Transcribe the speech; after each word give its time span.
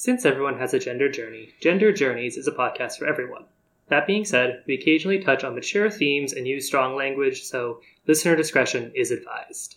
Since 0.00 0.24
everyone 0.24 0.58
has 0.60 0.72
a 0.72 0.78
gender 0.78 1.08
journey, 1.08 1.54
Gender 1.60 1.90
Journeys 1.92 2.36
is 2.36 2.46
a 2.46 2.52
podcast 2.52 2.98
for 2.98 3.08
everyone. 3.08 3.46
That 3.88 4.06
being 4.06 4.24
said, 4.24 4.62
we 4.64 4.74
occasionally 4.74 5.18
touch 5.18 5.42
on 5.42 5.56
mature 5.56 5.90
themes 5.90 6.32
and 6.32 6.46
use 6.46 6.68
strong 6.68 6.94
language, 6.94 7.42
so 7.42 7.80
listener 8.06 8.36
discretion 8.36 8.92
is 8.94 9.10
advised. 9.10 9.74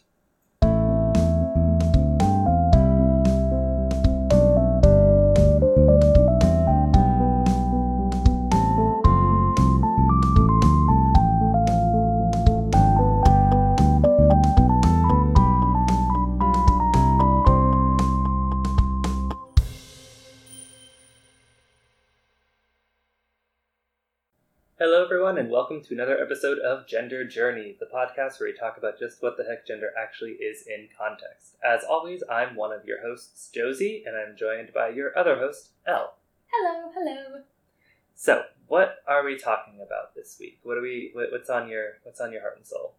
And 25.42 25.50
welcome 25.50 25.82
to 25.82 25.96
another 25.96 26.22
episode 26.22 26.60
of 26.60 26.86
Gender 26.86 27.26
Journey, 27.26 27.76
the 27.80 27.88
podcast 27.88 28.40
where 28.40 28.48
we 28.48 28.56
talk 28.56 28.78
about 28.78 29.00
just 29.00 29.24
what 29.24 29.38
the 29.38 29.44
heck 29.44 29.66
gender 29.66 29.90
actually 30.00 30.34
is 30.34 30.68
in 30.68 30.88
context. 30.96 31.56
As 31.66 31.84
always, 31.84 32.22
I'm 32.30 32.56
one 32.56 32.72
of 32.72 32.86
your 32.86 33.02
hosts, 33.02 33.50
Josie, 33.52 34.04
and 34.06 34.16
I'm 34.16 34.38
joined 34.38 34.72
by 34.72 34.90
your 34.90 35.18
other 35.18 35.38
host, 35.38 35.70
Elle. 35.88 36.14
Hello, 36.54 36.92
hello. 36.94 37.42
So, 38.14 38.44
what 38.68 38.98
are 39.08 39.26
we 39.26 39.36
talking 39.36 39.82
about 39.82 40.14
this 40.14 40.38
week? 40.40 40.60
What 40.62 40.78
are 40.78 40.84
we? 40.84 41.10
What's 41.16 41.50
on 41.50 41.68
your 41.68 41.94
What's 42.04 42.22
on 42.22 42.32
your 42.32 42.42
heart 42.42 42.58
and 42.58 42.68
soul? 42.68 42.94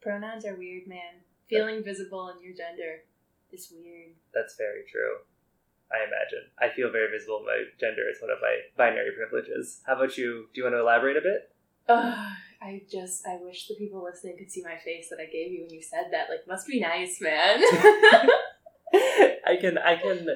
Pronouns 0.00 0.46
are 0.46 0.56
weird, 0.56 0.86
man. 0.86 1.20
Feeling 1.50 1.84
visible 1.84 2.30
in 2.30 2.42
your 2.42 2.54
gender 2.54 3.02
is 3.52 3.70
weird. 3.70 4.12
That's 4.32 4.56
very 4.56 4.84
true. 4.90 5.16
I 5.92 6.04
imagine. 6.08 6.48
I 6.58 6.74
feel 6.74 6.90
very 6.90 7.10
visible 7.10 7.42
my 7.44 7.64
gender. 7.78 8.08
is 8.10 8.20
one 8.20 8.30
of 8.30 8.38
my 8.40 8.56
binary 8.76 9.12
privileges. 9.12 9.80
How 9.86 9.96
about 9.96 10.16
you? 10.16 10.48
Do 10.52 10.60
you 10.60 10.64
want 10.64 10.74
to 10.74 10.80
elaborate 10.80 11.16
a 11.16 11.20
bit? 11.20 11.50
Ugh, 11.88 12.32
I 12.62 12.82
just, 12.90 13.26
I 13.26 13.38
wish 13.42 13.68
the 13.68 13.74
people 13.74 14.02
listening 14.02 14.38
could 14.38 14.50
see 14.50 14.62
my 14.62 14.76
face 14.84 15.08
that 15.10 15.18
I 15.20 15.26
gave 15.26 15.52
you 15.52 15.62
when 15.62 15.70
you 15.70 15.82
said 15.82 16.06
that. 16.12 16.28
Like, 16.30 16.46
must 16.48 16.66
be 16.66 16.80
nice, 16.80 17.20
man. 17.20 17.60
I 19.44 19.56
can 19.60 19.78
I 19.78 19.96
can 19.96 20.26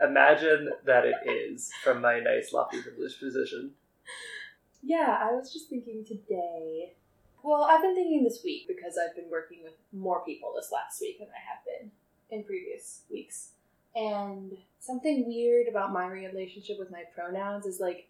imagine 0.00 0.70
that 0.84 1.04
it 1.04 1.16
is 1.28 1.70
from 1.82 2.00
my 2.00 2.20
nice 2.20 2.52
lofty 2.52 2.82
privileged 2.82 3.20
position. 3.20 3.72
yeah, 4.82 5.18
I 5.20 5.32
was 5.32 5.52
just 5.52 5.68
thinking 5.68 6.04
today. 6.06 6.94
Well, 7.42 7.62
I've 7.62 7.82
been 7.82 7.94
thinking 7.94 8.24
this 8.24 8.40
week 8.44 8.66
because 8.66 8.98
I've 8.98 9.14
been 9.14 9.30
working 9.30 9.60
with 9.62 9.74
more 9.92 10.24
people 10.24 10.52
this 10.56 10.70
last 10.72 11.00
week 11.00 11.18
than 11.18 11.28
I 11.28 11.40
have 11.48 11.64
been 11.64 11.90
in 12.30 12.44
previous 12.44 13.02
weeks. 13.10 13.52
And 13.94 14.56
something 14.78 15.26
weird 15.26 15.68
about 15.68 15.92
my 15.92 16.06
relationship 16.06 16.78
with 16.78 16.90
my 16.90 17.02
pronouns 17.14 17.66
is 17.66 17.80
like, 17.80 18.08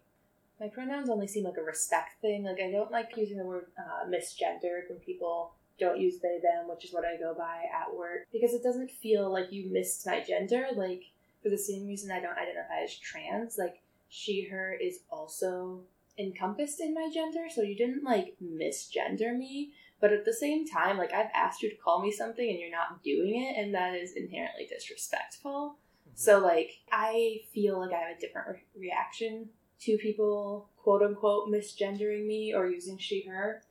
my 0.59 0.67
pronouns 0.67 1.09
only 1.09 1.27
seem 1.27 1.45
like 1.45 1.57
a 1.57 1.63
respect 1.63 2.21
thing. 2.21 2.43
Like, 2.43 2.59
I 2.61 2.71
don't 2.71 2.91
like 2.91 3.15
using 3.15 3.37
the 3.37 3.45
word 3.45 3.67
uh, 3.77 4.07
misgendered 4.07 4.89
when 4.89 4.99
people 4.99 5.53
don't 5.79 5.99
use 5.99 6.19
they, 6.19 6.39
them, 6.43 6.67
which 6.67 6.83
is 6.83 6.93
what 6.93 7.05
I 7.05 7.17
go 7.17 7.33
by 7.33 7.63
at 7.73 7.95
work, 7.95 8.27
because 8.33 8.53
it 8.53 8.61
doesn't 8.61 8.91
feel 8.91 9.31
like 9.31 9.51
you 9.51 9.71
missed 9.71 10.05
my 10.05 10.21
gender. 10.21 10.67
Like, 10.75 11.03
for 11.41 11.49
the 11.49 11.57
same 11.57 11.87
reason 11.87 12.11
I 12.11 12.19
don't 12.19 12.37
identify 12.37 12.81
as 12.83 12.95
trans, 12.95 13.57
like, 13.57 13.79
she, 14.09 14.47
her 14.49 14.73
is 14.73 14.99
also 15.09 15.79
encompassed 16.17 16.81
in 16.81 16.93
my 16.93 17.09
gender, 17.13 17.47
so 17.49 17.61
you 17.61 17.77
didn't 17.77 18.03
like 18.03 18.35
misgender 18.43 19.37
me. 19.37 19.71
But 20.01 20.13
at 20.13 20.25
the 20.25 20.33
same 20.33 20.67
time, 20.67 20.97
like 20.97 21.13
I've 21.13 21.31
asked 21.33 21.61
you 21.61 21.69
to 21.69 21.75
call 21.75 22.01
me 22.01 22.11
something 22.11 22.47
and 22.47 22.59
you're 22.59 22.71
not 22.71 23.03
doing 23.03 23.43
it, 23.43 23.61
and 23.61 23.73
that 23.75 23.95
is 23.95 24.13
inherently 24.15 24.67
disrespectful. 24.67 25.77
Mm-hmm. 26.07 26.11
So 26.15 26.39
like 26.39 26.71
I 26.91 27.41
feel 27.53 27.79
like 27.79 27.93
I 27.93 27.99
have 27.99 28.17
a 28.17 28.19
different 28.19 28.47
re- 28.47 28.87
reaction 28.87 29.49
to 29.81 29.97
people 29.97 30.69
quote 30.77 31.01
unquote 31.01 31.49
misgendering 31.49 32.27
me 32.27 32.53
or 32.53 32.67
using 32.67 32.97
she 32.97 33.25
her, 33.27 33.63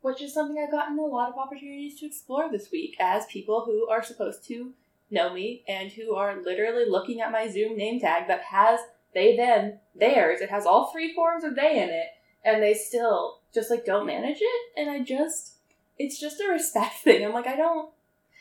which 0.00 0.22
is 0.22 0.34
something 0.34 0.58
I've 0.58 0.70
gotten 0.70 0.98
a 0.98 1.02
lot 1.02 1.30
of 1.30 1.38
opportunities 1.38 1.98
to 2.00 2.06
explore 2.06 2.50
this 2.50 2.70
week 2.70 2.96
as 3.00 3.26
people 3.26 3.64
who 3.64 3.88
are 3.88 4.02
supposed 4.02 4.46
to 4.48 4.72
know 5.10 5.32
me 5.32 5.62
and 5.68 5.92
who 5.92 6.14
are 6.14 6.42
literally 6.42 6.88
looking 6.88 7.20
at 7.20 7.32
my 7.32 7.48
Zoom 7.48 7.76
name 7.76 8.00
tag 8.00 8.28
that 8.28 8.42
has 8.42 8.80
they 9.14 9.36
them 9.36 9.78
theirs. 9.94 10.40
It 10.40 10.50
has 10.50 10.64
all 10.64 10.90
three 10.90 11.14
forms 11.14 11.44
of 11.44 11.54
they 11.54 11.82
in 11.82 11.90
it, 11.90 12.08
and 12.44 12.62
they 12.62 12.74
still 12.74 13.40
just 13.52 13.70
like 13.70 13.84
don't 13.84 14.06
manage 14.06 14.38
it. 14.40 14.72
And 14.76 14.90
I 14.90 15.00
just 15.00 15.56
it's 15.98 16.18
just 16.18 16.40
a 16.40 16.50
respect 16.50 16.94
thing. 17.04 17.24
I'm 17.24 17.32
like 17.32 17.46
I 17.46 17.56
don't. 17.56 17.90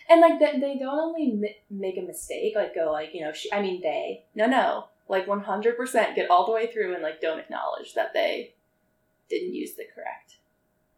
And 0.10 0.20
like 0.20 0.40
they, 0.40 0.60
they 0.60 0.78
don't 0.78 1.00
only 1.00 1.56
make 1.70 1.98
a 1.98 2.02
mistake, 2.02 2.54
like 2.56 2.76
go 2.76 2.92
like 2.92 3.14
you 3.14 3.22
know 3.22 3.32
she, 3.34 3.52
I 3.54 3.62
mean 3.62 3.82
they 3.82 4.24
no 4.36 4.46
no 4.46 4.86
like 5.08 5.28
100% 5.28 6.16
get 6.16 6.30
all 6.30 6.46
the 6.46 6.54
way 6.54 6.68
through 6.72 6.94
and 6.94 7.04
like 7.04 7.20
don't 7.20 7.40
acknowledge 7.40 7.94
that 7.96 8.14
they 8.14 8.54
didn't 9.30 9.54
use 9.54 9.74
the 9.74 9.84
correct 9.94 10.38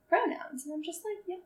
pronouns 0.08 0.66
and 0.66 0.74
i'm 0.74 0.84
just 0.84 1.02
like 1.04 1.24
yeah 1.28 1.38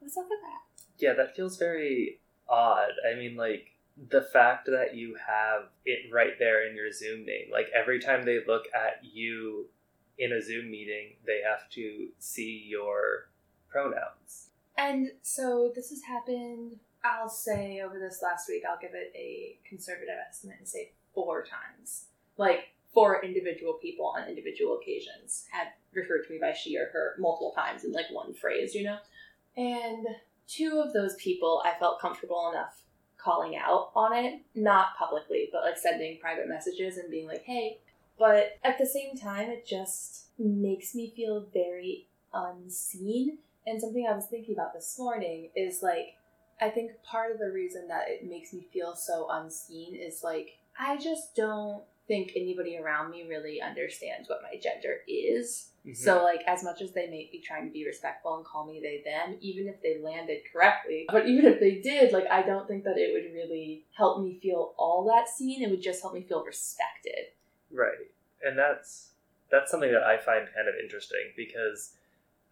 what's 0.00 0.16
up 0.18 0.26
with 0.28 0.40
that 0.42 0.60
Yeah, 0.98 1.14
that 1.14 1.34
feels 1.34 1.56
very 1.56 2.20
odd. 2.48 2.92
I 3.10 3.16
mean, 3.18 3.36
like 3.36 3.72
the 4.10 4.22
fact 4.22 4.66
that 4.66 4.94
you 4.94 5.16
have 5.26 5.68
it 5.84 6.12
right 6.12 6.38
there 6.38 6.68
in 6.68 6.76
your 6.76 6.92
Zoom 6.92 7.24
name. 7.24 7.46
Like 7.50 7.68
every 7.74 7.98
time 8.00 8.24
they 8.24 8.40
look 8.46 8.64
at 8.74 9.00
you 9.02 9.66
in 10.18 10.32
a 10.32 10.40
Zoom 10.42 10.70
meeting, 10.70 11.14
they 11.26 11.40
have 11.48 11.68
to 11.70 12.08
see 12.18 12.64
your 12.68 13.28
pronouns. 13.72 14.50
and 14.76 15.08
so 15.22 15.72
this 15.74 15.90
has 15.90 16.02
happened 16.02 16.78
i'll 17.04 17.28
say 17.28 17.80
over 17.84 17.98
this 17.98 18.20
last 18.22 18.48
week 18.48 18.62
i'll 18.68 18.78
give 18.80 18.94
it 18.94 19.12
a 19.16 19.58
conservative 19.68 20.14
estimate 20.28 20.56
and 20.58 20.68
say 20.68 20.92
four 21.14 21.44
times 21.44 22.06
like 22.36 22.68
four 22.92 23.24
individual 23.24 23.74
people 23.74 24.06
on 24.16 24.28
individual 24.28 24.78
occasions 24.80 25.46
have 25.50 25.68
referred 25.94 26.24
to 26.24 26.32
me 26.32 26.38
by 26.40 26.52
she 26.52 26.76
or 26.76 26.90
her 26.92 27.14
multiple 27.18 27.52
times 27.56 27.84
in 27.84 27.92
like 27.92 28.10
one 28.10 28.32
phrase 28.34 28.74
you 28.74 28.84
know 28.84 28.98
and 29.56 30.06
two 30.46 30.82
of 30.84 30.92
those 30.92 31.14
people 31.16 31.62
i 31.64 31.72
felt 31.78 32.00
comfortable 32.00 32.50
enough 32.52 32.82
calling 33.16 33.56
out 33.56 33.90
on 33.94 34.14
it 34.14 34.40
not 34.54 34.96
publicly 34.98 35.48
but 35.52 35.62
like 35.62 35.78
sending 35.78 36.18
private 36.18 36.48
messages 36.48 36.96
and 36.96 37.10
being 37.10 37.26
like 37.26 37.42
hey 37.44 37.78
but 38.18 38.58
at 38.64 38.78
the 38.78 38.86
same 38.86 39.16
time 39.16 39.48
it 39.48 39.66
just 39.66 40.26
makes 40.38 40.94
me 40.94 41.12
feel 41.14 41.46
very 41.52 42.06
unseen 42.34 43.38
and 43.66 43.80
something 43.80 44.06
I 44.08 44.14
was 44.14 44.26
thinking 44.26 44.54
about 44.54 44.74
this 44.74 44.96
morning 44.98 45.50
is 45.54 45.82
like, 45.82 46.16
I 46.60 46.70
think 46.70 46.92
part 47.02 47.32
of 47.32 47.38
the 47.38 47.50
reason 47.50 47.88
that 47.88 48.04
it 48.08 48.28
makes 48.28 48.52
me 48.52 48.66
feel 48.72 48.94
so 48.94 49.28
unseen 49.30 49.94
is 49.94 50.22
like, 50.22 50.58
I 50.78 50.96
just 50.96 51.34
don't 51.34 51.82
think 52.08 52.32
anybody 52.36 52.78
around 52.78 53.10
me 53.10 53.24
really 53.28 53.60
understands 53.60 54.28
what 54.28 54.42
my 54.42 54.58
gender 54.58 54.98
is. 55.08 55.68
Mm-hmm. 55.86 55.94
So, 55.94 56.22
like, 56.22 56.42
as 56.46 56.62
much 56.62 56.80
as 56.80 56.92
they 56.92 57.08
may 57.08 57.28
be 57.32 57.42
trying 57.44 57.66
to 57.66 57.72
be 57.72 57.84
respectful 57.84 58.36
and 58.36 58.44
call 58.44 58.66
me 58.66 58.80
they, 58.80 59.02
them, 59.04 59.36
even 59.40 59.66
if 59.66 59.82
they 59.82 60.00
landed 60.00 60.42
correctly, 60.52 61.06
but 61.10 61.26
even 61.26 61.44
if 61.44 61.58
they 61.58 61.80
did, 61.80 62.12
like, 62.12 62.26
I 62.30 62.42
don't 62.42 62.68
think 62.68 62.84
that 62.84 62.98
it 62.98 63.12
would 63.12 63.34
really 63.34 63.84
help 63.96 64.22
me 64.22 64.38
feel 64.40 64.74
all 64.76 65.04
that 65.08 65.28
seen. 65.28 65.62
It 65.62 65.70
would 65.70 65.82
just 65.82 66.02
help 66.02 66.14
me 66.14 66.22
feel 66.22 66.44
respected. 66.44 67.32
Right. 67.72 68.10
And 68.44 68.58
that's 68.58 69.10
that's 69.50 69.70
something 69.70 69.92
that 69.92 70.02
I 70.02 70.16
find 70.16 70.48
kind 70.54 70.68
of 70.68 70.74
interesting 70.82 71.32
because 71.36 71.94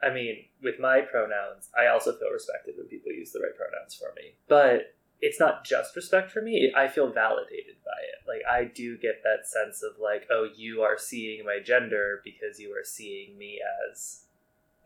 I 0.03 0.13
mean, 0.13 0.45
with 0.63 0.81
my 0.81 1.03
pronouns, 1.03 1.69
I 1.79 1.89
also 1.89 2.13
feel 2.17 2.31
respected 2.31 2.75
when 2.77 2.87
people 2.87 3.13
use 3.13 3.33
the 3.33 3.41
right 3.41 3.57
pronouns 3.57 3.95
for 3.95 4.13
me. 4.17 4.35
But 4.49 4.95
it's 5.21 5.39
not 5.39 5.65
just 5.65 5.97
respect 5.97 6.31
for 6.31 6.41
me, 6.41 6.73
I 6.75 6.89
feel 6.89 7.13
validated 7.13 7.77
by 7.85 8.01
it. 8.01 8.27
Like 8.27 8.43
I 8.51 8.65
do 8.65 8.97
get 8.97 9.23
that 9.23 9.47
sense 9.47 9.83
of 9.83 10.01
like, 10.01 10.27
oh, 10.31 10.49
you 10.57 10.81
are 10.83 10.99
seeing 10.99 11.45
my 11.45 11.59
gender 11.65 12.21
because 12.25 12.59
you 12.59 12.71
are 12.71 12.85
seeing 12.85 13.37
me 13.37 13.61
as 13.91 14.23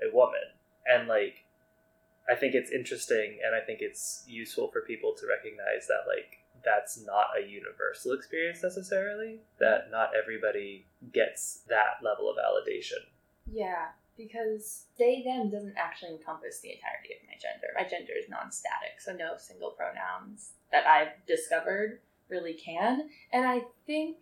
a 0.02 0.14
woman. 0.14 0.40
And 0.86 1.08
like 1.08 1.44
I 2.28 2.34
think 2.34 2.54
it's 2.54 2.70
interesting 2.70 3.38
and 3.44 3.54
I 3.54 3.64
think 3.64 3.80
it's 3.80 4.24
useful 4.26 4.70
for 4.72 4.80
people 4.80 5.14
to 5.14 5.26
recognize 5.26 5.86
that 5.88 6.04
like 6.08 6.38
that's 6.64 7.04
not 7.04 7.26
a 7.38 7.46
universal 7.46 8.12
experience 8.12 8.62
necessarily, 8.62 9.40
that 9.60 9.90
not 9.90 10.10
everybody 10.20 10.86
gets 11.12 11.60
that 11.68 12.02
level 12.02 12.30
of 12.30 12.36
validation. 12.36 13.04
Yeah, 13.52 13.88
because 14.16 14.86
they 14.98 15.22
them 15.24 15.50
doesn't 15.50 15.76
actually 15.76 16.12
encompass 16.12 16.60
the 16.60 16.72
entirety 16.72 17.14
of 17.14 17.26
my 17.26 17.34
gender. 17.40 17.68
My 17.74 17.82
gender 17.82 18.12
is 18.18 18.28
non-static, 18.28 19.00
so 19.00 19.12
no 19.12 19.34
single 19.38 19.70
pronouns 19.70 20.52
that 20.72 20.86
I've 20.86 21.26
discovered 21.26 22.00
really 22.28 22.54
can. 22.54 23.08
And 23.32 23.46
I 23.46 23.62
think 23.86 24.16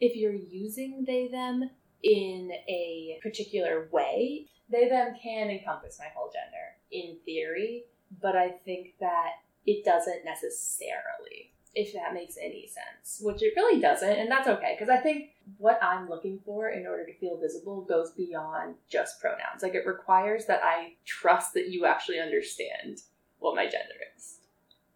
if 0.00 0.16
you're 0.16 0.32
using 0.32 1.04
they 1.06 1.28
them 1.28 1.70
in 2.02 2.50
a 2.68 3.18
particular 3.22 3.88
way, 3.92 4.46
they 4.70 4.88
them 4.88 5.14
can 5.22 5.50
encompass 5.50 5.98
my 5.98 6.06
whole 6.14 6.30
gender 6.32 6.76
in 6.90 7.18
theory, 7.24 7.84
but 8.20 8.36
I 8.36 8.50
think 8.64 8.94
that 9.00 9.30
it 9.66 9.84
doesn't 9.84 10.24
necessarily. 10.24 11.52
If 11.74 11.92
that 11.92 12.14
makes 12.14 12.36
any 12.42 12.66
sense, 12.66 13.20
which 13.22 13.42
it 13.42 13.52
really 13.54 13.80
doesn't, 13.80 14.08
and 14.08 14.30
that's 14.30 14.48
okay 14.48 14.74
because 14.76 14.88
I 14.88 15.00
think 15.00 15.30
what 15.58 15.78
I'm 15.82 16.08
looking 16.08 16.40
for 16.44 16.70
in 16.70 16.86
order 16.86 17.04
to 17.06 17.14
feel 17.18 17.38
visible 17.38 17.82
goes 17.82 18.10
beyond 18.12 18.74
just 18.90 19.20
pronouns. 19.20 19.62
Like 19.62 19.74
it 19.74 19.86
requires 19.86 20.46
that 20.46 20.60
I 20.64 20.94
trust 21.04 21.54
that 21.54 21.68
you 21.68 21.86
actually 21.86 22.20
understand 22.20 23.02
what 23.38 23.54
my 23.54 23.64
gender 23.64 23.94
is. 24.16 24.38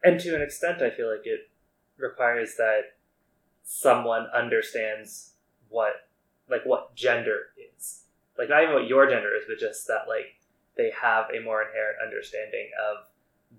And 0.03 0.19
to 0.21 0.35
an 0.35 0.43
extent, 0.43 0.83
I 0.83 0.91
feel 0.91 1.11
like 1.11 1.27
it 1.27 1.51
requires 1.97 2.57
that 2.57 2.97
someone 3.63 4.27
understands 4.35 5.33
what 5.69 6.09
like 6.49 6.65
what 6.65 6.95
gender 6.95 7.47
is. 7.57 8.03
Like 8.39 8.49
not 8.49 8.63
even 8.63 8.75
what 8.75 8.89
your 8.89 9.09
gender 9.09 9.35
is, 9.37 9.45
but 9.49 9.59
just 9.59 9.87
that 9.87 10.09
like 10.09 10.37
they 10.77 10.91
have 11.01 11.27
a 11.35 11.43
more 11.43 11.63
inherent 11.63 11.99
understanding 12.05 12.71
of 12.91 13.07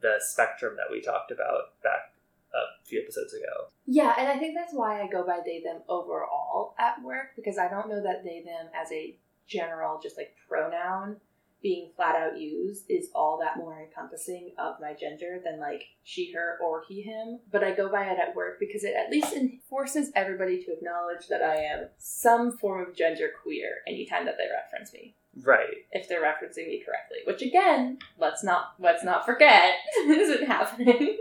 the 0.01 0.15
spectrum 0.19 0.75
that 0.77 0.91
we 0.91 1.01
talked 1.01 1.31
about 1.31 1.81
back 1.83 2.12
a 2.53 2.85
few 2.85 3.01
episodes 3.01 3.33
ago. 3.33 3.67
Yeah, 3.85 4.13
and 4.17 4.27
I 4.27 4.37
think 4.37 4.55
that's 4.55 4.73
why 4.73 5.01
I 5.01 5.07
go 5.07 5.25
by 5.25 5.39
they 5.45 5.61
them 5.61 5.81
overall 5.89 6.75
at 6.79 7.01
work 7.03 7.35
because 7.35 7.57
I 7.57 7.67
don't 7.67 7.89
know 7.89 8.01
that 8.01 8.23
they 8.23 8.43
them 8.45 8.69
as 8.75 8.91
a 8.91 9.17
general 9.47 9.99
just 10.01 10.17
like 10.17 10.35
pronoun 10.47 11.17
being 11.63 11.89
flat 11.95 12.15
out 12.15 12.37
used 12.37 12.83
is 12.89 13.07
all 13.15 13.39
that 13.41 13.57
more 13.57 13.81
encompassing 13.81 14.51
of 14.59 14.75
my 14.81 14.93
gender 14.93 15.39
than 15.43 15.59
like 15.59 15.85
she, 16.03 16.31
her, 16.33 16.59
or 16.61 16.83
he, 16.87 17.01
him. 17.01 17.39
But 17.49 17.63
I 17.63 17.71
go 17.71 17.89
by 17.89 18.03
it 18.03 18.19
at 18.19 18.35
work 18.35 18.59
because 18.59 18.83
it 18.83 18.93
at 18.93 19.09
least 19.09 19.33
forces 19.69 20.11
everybody 20.13 20.61
to 20.63 20.73
acknowledge 20.73 21.29
that 21.29 21.41
I 21.41 21.55
am 21.55 21.87
some 21.97 22.57
form 22.57 22.85
of 22.85 22.95
gender 22.95 23.29
queer 23.41 23.77
anytime 23.87 24.25
that 24.25 24.35
they 24.37 24.43
reference 24.53 24.93
me. 24.93 25.15
Right. 25.41 25.87
If 25.91 26.07
they're 26.07 26.21
referencing 26.21 26.67
me 26.67 26.83
correctly. 26.85 27.19
Which 27.25 27.41
again, 27.41 27.97
let's 28.19 28.43
not 28.43 28.73
let's 28.77 29.03
not 29.03 29.25
forget 29.25 29.73
isn't 30.05 30.45
happening. 30.45 31.17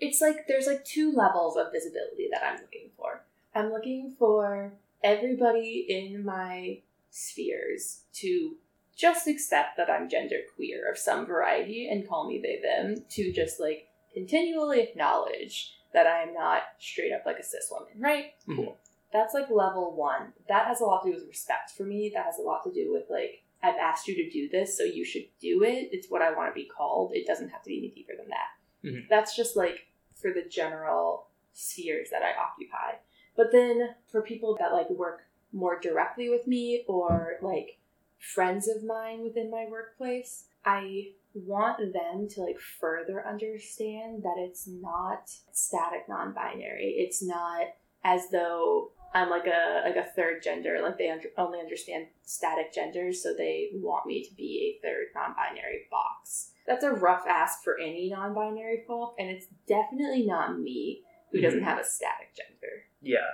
It's 0.00 0.20
like 0.20 0.46
there's 0.46 0.66
like 0.66 0.84
two 0.84 1.12
levels 1.12 1.56
of 1.56 1.72
visibility 1.72 2.28
that 2.32 2.44
I'm 2.44 2.60
looking 2.60 2.90
for. 2.96 3.22
I'm 3.54 3.70
looking 3.70 4.14
for 4.18 4.72
everybody 5.02 5.86
in 5.88 6.24
my 6.24 6.80
spheres 7.10 8.00
to 8.14 8.56
just 8.96 9.26
accept 9.26 9.76
that 9.76 9.90
I'm 9.90 10.08
gender 10.08 10.38
queer 10.54 10.90
of 10.90 10.98
some 10.98 11.26
variety 11.26 11.88
and 11.88 12.08
call 12.08 12.28
me 12.28 12.40
they 12.40 12.60
them 12.62 13.04
to 13.10 13.32
just 13.32 13.60
like 13.60 13.88
continually 14.12 14.80
acknowledge 14.80 15.74
that 15.92 16.06
I 16.06 16.22
am 16.22 16.34
not 16.34 16.62
straight 16.78 17.12
up 17.12 17.24
like 17.26 17.38
a 17.38 17.44
cis 17.44 17.70
woman, 17.70 17.92
right? 17.98 18.32
Mhm. 18.48 18.56
Cool. 18.56 18.78
That's 19.12 19.34
like 19.34 19.48
level 19.50 19.94
one. 19.94 20.32
That 20.48 20.66
has 20.66 20.80
a 20.80 20.84
lot 20.84 21.04
to 21.04 21.10
do 21.10 21.14
with 21.16 21.28
respect 21.28 21.70
for 21.70 21.84
me. 21.84 22.10
That 22.12 22.24
has 22.24 22.38
a 22.38 22.42
lot 22.42 22.64
to 22.64 22.72
do 22.72 22.92
with 22.92 23.04
like 23.08 23.42
I've 23.62 23.76
asked 23.76 24.06
you 24.08 24.14
to 24.16 24.30
do 24.30 24.48
this, 24.48 24.76
so 24.76 24.82
you 24.84 25.04
should 25.04 25.26
do 25.40 25.62
it. 25.62 25.88
It's 25.90 26.10
what 26.10 26.20
I 26.20 26.32
want 26.34 26.50
to 26.50 26.54
be 26.54 26.66
called. 26.68 27.12
It 27.14 27.26
doesn't 27.26 27.48
have 27.48 27.62
to 27.62 27.68
be 27.68 27.78
any 27.78 27.88
deeper 27.88 28.12
than 28.16 28.28
that. 28.28 28.48
Mhm. 28.84 29.08
That's 29.08 29.34
just 29.34 29.56
like 29.56 29.86
for 30.14 30.32
the 30.32 30.42
general 30.42 31.28
spheres 31.52 32.10
that 32.10 32.22
I 32.22 32.34
occupy. 32.34 32.98
But 33.36 33.52
then 33.52 33.96
for 34.06 34.22
people 34.22 34.56
that 34.58 34.72
like 34.72 34.90
work 34.90 35.22
more 35.52 35.78
directly 35.78 36.28
with 36.28 36.46
me 36.46 36.84
or 36.86 37.38
like 37.40 37.78
friends 38.18 38.68
of 38.68 38.84
mine 38.84 39.22
within 39.22 39.50
my 39.50 39.66
workplace, 39.68 40.46
I 40.64 41.12
want 41.34 41.92
them 41.92 42.28
to 42.28 42.40
like 42.42 42.58
further 42.58 43.26
understand 43.26 44.22
that 44.22 44.36
it's 44.38 44.66
not 44.66 45.30
static 45.52 46.08
non-binary. 46.08 46.94
It's 46.98 47.22
not 47.22 47.74
as 48.04 48.30
though 48.30 48.92
I'm 49.14 49.30
like 49.30 49.46
a 49.46 49.82
like 49.84 49.96
a 49.96 50.02
third 50.02 50.42
gender, 50.42 50.80
like 50.82 50.98
they 50.98 51.08
under, 51.08 51.28
only 51.38 51.60
understand 51.60 52.08
static 52.24 52.72
genders, 52.74 53.22
so 53.22 53.32
they 53.32 53.70
want 53.74 54.06
me 54.06 54.24
to 54.24 54.34
be 54.34 54.76
a 54.76 54.86
third 54.86 55.06
non-binary 55.14 55.86
box. 55.90 56.50
That's 56.66 56.82
a 56.82 56.90
rough 56.90 57.24
ask 57.28 57.62
for 57.62 57.78
any 57.78 58.10
non-binary 58.10 58.82
folk, 58.86 59.14
and 59.18 59.30
it's 59.30 59.46
definitely 59.68 60.26
not 60.26 60.58
me 60.58 61.02
who 61.30 61.40
doesn't 61.40 61.60
Mhm. 61.60 61.64
have 61.64 61.78
a 61.78 61.84
static 61.84 62.34
gender. 62.34 62.86
Yeah, 63.00 63.30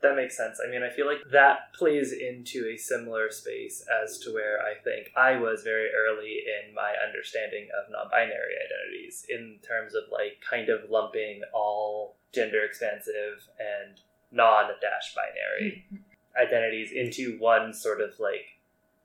that 0.00 0.16
makes 0.16 0.36
sense. 0.36 0.60
I 0.64 0.68
mean, 0.68 0.82
I 0.82 0.90
feel 0.90 1.06
like 1.06 1.22
that 1.30 1.74
plays 1.74 2.12
into 2.12 2.66
a 2.66 2.76
similar 2.76 3.30
space 3.30 3.86
as 4.02 4.18
to 4.20 4.32
where 4.32 4.60
I 4.60 4.74
think 4.74 5.12
I 5.14 5.36
was 5.36 5.62
very 5.62 5.90
early 5.92 6.44
in 6.46 6.74
my 6.74 6.94
understanding 6.96 7.68
of 7.70 7.90
non 7.90 8.08
binary 8.10 8.54
identities, 8.64 9.26
in 9.28 9.60
terms 9.62 9.94
of 9.94 10.04
like 10.10 10.40
kind 10.40 10.68
of 10.68 10.90
lumping 10.90 11.42
all 11.52 12.16
gender 12.32 12.64
expansive 12.64 13.46
and 13.58 14.00
non 14.32 14.68
dash 14.80 15.14
binary 15.14 15.84
mm-hmm. 15.86 16.40
identities 16.40 16.92
into 16.92 17.38
one 17.38 17.72
sort 17.72 18.00
of 18.00 18.18
like 18.18 18.58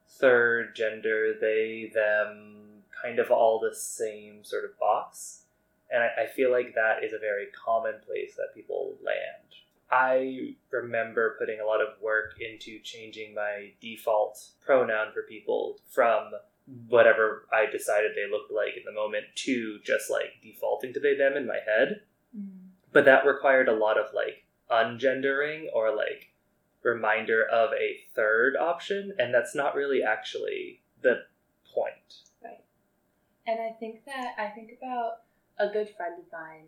third 0.07 0.75
gender, 0.75 1.33
they, 1.39 1.91
them, 1.93 2.83
kind 3.01 3.19
of 3.19 3.31
all 3.31 3.59
the 3.59 3.75
same 3.75 4.43
sort 4.43 4.65
of 4.65 4.77
box. 4.79 5.43
And 5.91 6.03
I, 6.03 6.23
I 6.23 6.27
feel 6.27 6.51
like 6.51 6.73
that 6.75 7.03
is 7.03 7.13
a 7.13 7.19
very 7.19 7.47
common 7.65 7.95
place 8.05 8.35
that 8.35 8.55
people 8.55 8.95
land. 9.03 9.45
I 9.91 10.55
remember 10.71 11.35
putting 11.39 11.59
a 11.59 11.65
lot 11.65 11.81
of 11.81 12.01
work 12.01 12.33
into 12.39 12.79
changing 12.79 13.35
my 13.35 13.71
default 13.81 14.49
pronoun 14.65 15.13
for 15.13 15.21
people 15.23 15.77
from 15.91 16.31
whatever 16.87 17.45
I 17.53 17.69
decided 17.71 18.11
they 18.15 18.29
looked 18.29 18.51
like 18.51 18.75
in 18.75 18.83
the 18.83 18.91
moment 18.91 19.25
to 19.45 19.79
just 19.85 20.09
like 20.09 20.41
defaulting 20.41 20.93
to 20.93 20.99
they 20.99 21.15
them 21.15 21.37
in 21.37 21.45
my 21.45 21.59
head. 21.65 22.01
Mm. 22.35 22.69
But 22.91 23.05
that 23.05 23.27
required 23.27 23.69
a 23.69 23.75
lot 23.75 23.99
of 23.99 24.13
like 24.13 24.44
ungendering 24.71 25.67
or 25.73 25.95
like 25.95 26.31
reminder 26.83 27.43
of 27.43 27.71
a 27.73 27.97
third 28.13 28.55
option, 28.55 29.13
and 29.17 29.33
that's 29.33 29.55
not 29.55 29.75
really 29.75 30.03
actually 30.03 30.81
the 31.01 31.23
point. 31.73 32.15
Right. 32.43 32.63
And 33.47 33.59
I 33.59 33.73
think 33.79 34.05
that 34.05 34.35
I 34.37 34.49
think 34.49 34.71
about 34.77 35.23
a 35.59 35.71
good 35.71 35.89
friend 35.95 36.15
of 36.19 36.31
mine. 36.31 36.67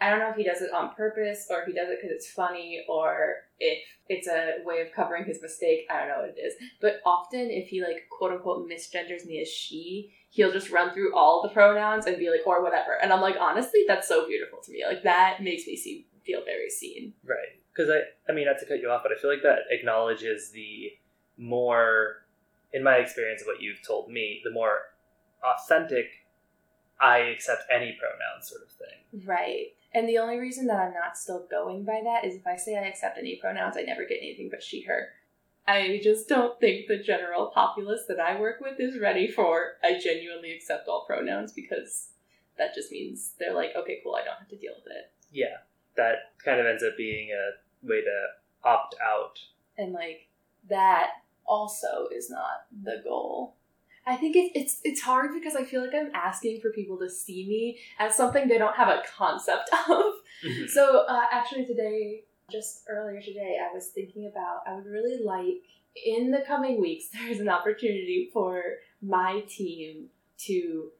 I 0.00 0.10
don't 0.10 0.20
know 0.20 0.30
if 0.30 0.36
he 0.36 0.44
does 0.44 0.62
it 0.62 0.72
on 0.72 0.94
purpose 0.94 1.48
or 1.50 1.62
if 1.62 1.66
he 1.66 1.72
does 1.72 1.88
it 1.88 1.98
because 2.00 2.14
it's 2.14 2.30
funny 2.30 2.84
or 2.88 3.34
if 3.58 3.82
it's 4.08 4.28
a 4.28 4.64
way 4.64 4.80
of 4.80 4.92
covering 4.92 5.24
his 5.24 5.42
mistake. 5.42 5.88
I 5.90 5.98
don't 5.98 6.08
know 6.08 6.20
what 6.20 6.38
it 6.38 6.40
is. 6.40 6.54
But 6.80 7.00
often, 7.04 7.50
if 7.50 7.68
he 7.68 7.82
like 7.82 8.08
quote 8.08 8.30
unquote 8.30 8.68
misgenders 8.70 9.26
me 9.26 9.40
as 9.40 9.48
she, 9.48 10.12
he'll 10.30 10.52
just 10.52 10.70
run 10.70 10.92
through 10.92 11.16
all 11.16 11.42
the 11.42 11.48
pronouns 11.48 12.06
and 12.06 12.18
be 12.18 12.30
like, 12.30 12.46
or 12.46 12.62
whatever. 12.62 12.98
And 13.02 13.12
I'm 13.12 13.20
like, 13.20 13.36
honestly, 13.40 13.84
that's 13.88 14.06
so 14.06 14.26
beautiful 14.26 14.60
to 14.64 14.72
me. 14.72 14.84
Like, 14.86 15.02
that 15.02 15.42
makes 15.42 15.66
me 15.66 15.76
see, 15.76 16.06
feel 16.28 16.44
very 16.44 16.68
seen. 16.68 17.14
Right. 17.24 17.56
Because 17.74 17.90
I, 17.90 18.30
I 18.30 18.34
mean, 18.34 18.46
not 18.46 18.58
to 18.58 18.66
cut 18.66 18.80
you 18.80 18.90
off, 18.90 19.02
but 19.02 19.12
I 19.12 19.20
feel 19.20 19.30
like 19.30 19.42
that 19.42 19.60
acknowledges 19.70 20.50
the 20.50 20.92
more, 21.38 22.26
in 22.72 22.84
my 22.84 22.96
experience 22.96 23.40
of 23.40 23.46
what 23.46 23.62
you've 23.62 23.82
told 23.86 24.10
me, 24.10 24.42
the 24.44 24.50
more 24.50 24.78
authentic 25.42 26.06
I 27.00 27.18
accept 27.18 27.62
any 27.70 27.96
pronoun 27.98 28.42
sort 28.42 28.62
of 28.62 28.70
thing. 28.72 29.26
Right. 29.26 29.68
And 29.94 30.08
the 30.08 30.18
only 30.18 30.38
reason 30.38 30.66
that 30.66 30.80
I'm 30.80 30.92
not 30.92 31.16
still 31.16 31.46
going 31.50 31.84
by 31.84 32.02
that 32.04 32.24
is 32.24 32.34
if 32.34 32.46
I 32.46 32.56
say 32.56 32.76
I 32.76 32.82
accept 32.82 33.16
any 33.16 33.36
pronouns, 33.36 33.76
I 33.76 33.82
never 33.82 34.04
get 34.04 34.18
anything 34.20 34.48
but 34.50 34.62
she, 34.62 34.82
her. 34.82 35.08
I 35.66 36.00
just 36.02 36.28
don't 36.28 36.58
think 36.60 36.88
the 36.88 36.98
general 36.98 37.52
populace 37.54 38.02
that 38.08 38.20
I 38.20 38.40
work 38.40 38.60
with 38.60 38.80
is 38.80 38.98
ready 38.98 39.28
for 39.28 39.74
I 39.82 39.98
genuinely 39.98 40.52
accept 40.52 40.88
all 40.88 41.04
pronouns 41.06 41.52
because 41.52 42.08
that 42.56 42.74
just 42.74 42.90
means 42.90 43.32
they're 43.38 43.54
like, 43.54 43.70
okay, 43.76 44.00
cool, 44.02 44.14
I 44.14 44.24
don't 44.24 44.38
have 44.38 44.48
to 44.48 44.56
deal 44.56 44.72
with 44.76 44.90
it. 44.90 45.12
Yeah, 45.30 45.58
that 45.98 46.32
kind 46.42 46.58
of 46.58 46.66
ends 46.66 46.82
up 46.82 46.96
being 46.96 47.28
a 47.30 47.86
way 47.86 48.00
to 48.00 48.26
opt 48.64 48.94
out. 49.04 49.38
And 49.76 49.92
like 49.92 50.28
that 50.70 51.10
also 51.46 52.08
is 52.14 52.30
not 52.30 52.64
the 52.82 53.02
goal. 53.04 53.56
I 54.06 54.16
think 54.16 54.36
it's 54.36 54.52
it's 54.54 54.80
it's 54.84 55.00
hard 55.02 55.32
because 55.34 55.54
I 55.54 55.64
feel 55.64 55.82
like 55.82 55.94
I'm 55.94 56.10
asking 56.14 56.60
for 56.62 56.70
people 56.70 56.98
to 56.98 57.10
see 57.10 57.46
me 57.46 57.78
as 57.98 58.16
something 58.16 58.48
they 58.48 58.56
don't 58.56 58.76
have 58.76 58.88
a 58.88 59.02
concept 59.14 59.68
of. 59.90 60.14
So 60.70 61.04
uh, 61.06 61.24
actually 61.30 61.66
today, 61.66 62.24
just 62.50 62.84
earlier 62.88 63.20
today, 63.20 63.58
I 63.60 63.74
was 63.74 63.88
thinking 63.88 64.30
about 64.32 64.60
I 64.66 64.74
would 64.74 64.86
really 64.86 65.22
like 65.22 65.62
in 66.06 66.30
the 66.30 66.42
coming 66.46 66.80
weeks 66.80 67.08
there's 67.12 67.40
an 67.40 67.48
opportunity 67.48 68.30
for 68.32 68.62
my 69.02 69.42
team 69.48 70.06
to 70.38 70.90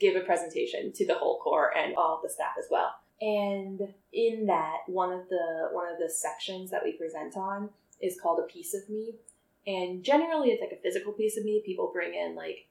give 0.00 0.16
a 0.16 0.20
presentation 0.20 0.92
to 0.92 1.06
the 1.06 1.14
whole 1.14 1.38
core 1.40 1.76
and 1.76 1.94
all 1.96 2.16
of 2.16 2.22
the 2.22 2.30
staff 2.30 2.52
as 2.58 2.66
well. 2.70 2.92
And 3.20 3.80
in 4.12 4.46
that, 4.46 4.78
one 4.86 5.12
of 5.12 5.28
the 5.28 5.68
one 5.72 5.92
of 5.92 5.98
the 5.98 6.08
sections 6.08 6.70
that 6.70 6.84
we 6.84 6.92
present 6.92 7.36
on 7.36 7.70
is 8.00 8.20
called 8.20 8.38
a 8.38 8.52
piece 8.52 8.74
of 8.74 8.88
me. 8.88 9.14
And 9.66 10.04
generally 10.04 10.50
it's 10.50 10.60
like 10.60 10.72
a 10.72 10.82
physical 10.82 11.12
piece 11.12 11.36
of 11.36 11.44
me. 11.44 11.62
People 11.64 11.90
bring 11.92 12.14
in 12.14 12.36
like, 12.36 12.66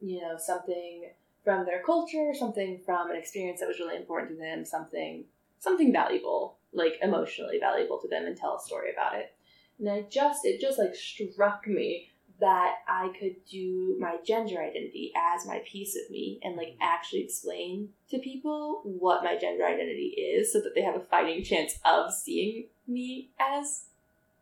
you 0.00 0.20
know, 0.20 0.36
something 0.38 1.10
from 1.44 1.66
their 1.66 1.82
culture, 1.82 2.32
something 2.32 2.80
from 2.86 3.10
an 3.10 3.16
experience 3.16 3.60
that 3.60 3.68
was 3.68 3.80
really 3.80 3.96
important 3.96 4.30
to 4.30 4.36
them, 4.36 4.64
something 4.64 5.24
something 5.58 5.92
valuable, 5.92 6.58
like 6.72 6.94
emotionally 7.02 7.58
valuable 7.58 7.98
to 7.98 8.08
them 8.08 8.26
and 8.26 8.36
tell 8.36 8.56
a 8.56 8.60
story 8.60 8.92
about 8.92 9.16
it. 9.16 9.34
And 9.80 9.90
I 9.90 10.02
just 10.08 10.44
it 10.44 10.60
just 10.60 10.78
like 10.78 10.94
struck 10.94 11.66
me 11.66 12.11
that 12.42 12.78
I 12.88 13.12
could 13.18 13.36
do 13.48 13.96
my 14.00 14.16
gender 14.26 14.60
identity 14.60 15.12
as 15.16 15.46
my 15.46 15.62
piece 15.64 15.94
of 15.94 16.10
me 16.10 16.40
and 16.42 16.56
like 16.56 16.76
actually 16.80 17.22
explain 17.22 17.90
to 18.10 18.18
people 18.18 18.82
what 18.84 19.22
my 19.22 19.38
gender 19.38 19.64
identity 19.64 20.16
is 20.18 20.52
so 20.52 20.60
that 20.60 20.74
they 20.74 20.82
have 20.82 20.96
a 20.96 21.00
fighting 21.00 21.44
chance 21.44 21.78
of 21.84 22.12
seeing 22.12 22.66
me 22.88 23.30
as 23.38 23.84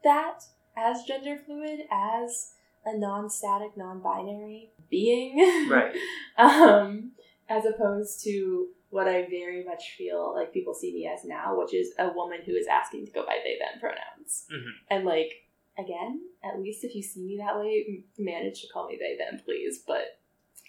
that, 0.02 0.44
as 0.78 1.02
gender 1.02 1.36
fluid, 1.44 1.80
as 1.92 2.54
a 2.86 2.96
non-static, 2.96 3.76
non-binary 3.76 4.70
being. 4.90 5.68
Right. 5.70 5.94
um, 6.38 7.12
as 7.50 7.66
opposed 7.66 8.24
to 8.24 8.68
what 8.88 9.08
I 9.08 9.28
very 9.28 9.62
much 9.62 9.94
feel 9.98 10.34
like 10.34 10.54
people 10.54 10.72
see 10.72 10.94
me 10.94 11.06
as 11.06 11.22
now, 11.26 11.58
which 11.58 11.74
is 11.74 11.92
a 11.98 12.08
woman 12.14 12.38
who 12.46 12.52
is 12.52 12.66
asking 12.66 13.04
to 13.06 13.12
go 13.12 13.26
by 13.26 13.36
they 13.44 13.58
them 13.58 13.78
pronouns. 13.78 14.46
Mhm. 14.50 14.70
And 14.88 15.04
like 15.04 15.44
again, 15.84 16.20
at 16.44 16.60
least 16.60 16.84
if 16.84 16.94
you 16.94 17.02
see 17.02 17.22
me 17.22 17.36
that 17.38 17.58
way, 17.58 18.04
manage 18.18 18.62
to 18.62 18.68
call 18.72 18.88
me 18.88 18.98
they 19.00 19.16
them, 19.16 19.40
please. 19.44 19.82
But 19.86 20.18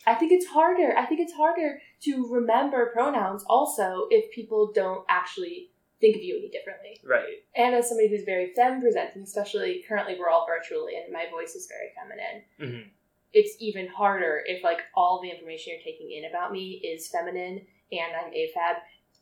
I 0.06 0.15
think 0.15 0.32
it's 0.32 0.48
harder. 0.48 0.98
I 0.98 1.06
think 1.06 1.22
it's 1.22 1.34
harder 1.34 1.80
to 2.03 2.27
remember 2.32 2.91
pronouns 2.94 3.44
also 3.48 4.08
if 4.10 4.32
people 4.32 4.72
don't 4.74 5.06
actually 5.10 5.70
think 6.00 6.15
of 6.15 6.24
you 6.24 6.38
any 6.38 6.50
differently. 6.50 7.00
Right. 7.06 7.44
And 7.56 7.75
as 7.75 7.88
somebody 7.88 8.10
who's 8.10 8.24
very 8.24 8.53
femme 8.56 8.82
presenting, 8.82 9.22
especially 9.22 9.84
currently 9.88 10.15
we're 10.20 10.30
all 10.30 10.48
virtually 10.48 10.94
and 10.96 11.13
my 11.13 11.25
voice 11.30 11.56
is 11.56 11.68
very 11.68 11.91
feminine, 11.96 12.44
hmm 12.60 12.88
it's 13.34 13.56
even 13.62 13.88
harder 13.88 14.41
if 14.46 14.62
like 14.62 14.80
all 14.94 15.22
the 15.22 15.30
information 15.30 15.72
you're 15.74 15.84
taking 15.84 16.12
in 16.12 16.30
about 16.30 16.51
me 16.51 16.82
is 16.84 17.08
feminine 17.08 17.62
and 17.91 18.12
I'm 18.13 18.32
AFAB 18.34 18.75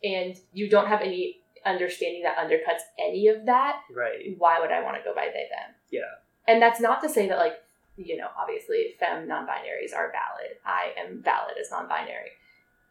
and 0.03 0.35
you 0.51 0.67
don't 0.67 0.87
have 0.87 1.01
any 1.01 1.41
understanding 1.65 2.23
that 2.23 2.37
undercuts 2.37 2.81
any 2.97 3.27
of 3.27 3.45
that, 3.45 3.81
Right. 3.95 4.35
why 4.37 4.59
would 4.59 4.71
I 4.71 4.81
want 4.81 4.97
to 4.97 5.03
go 5.03 5.13
by 5.13 5.25
they 5.27 5.47
them? 5.51 5.75
Yeah. 5.91 6.19
And 6.47 6.61
that's 6.61 6.79
not 6.79 7.01
to 7.01 7.09
say 7.09 7.27
that 7.27 7.37
like, 7.37 7.61
you 7.97 8.17
know, 8.17 8.27
obviously 8.37 8.95
femme 8.99 9.27
non-binaries 9.27 9.95
are 9.95 10.11
valid. 10.11 10.57
I 10.65 10.93
am 10.97 11.21
valid 11.21 11.55
as 11.59 11.71
non-binary. 11.71 12.31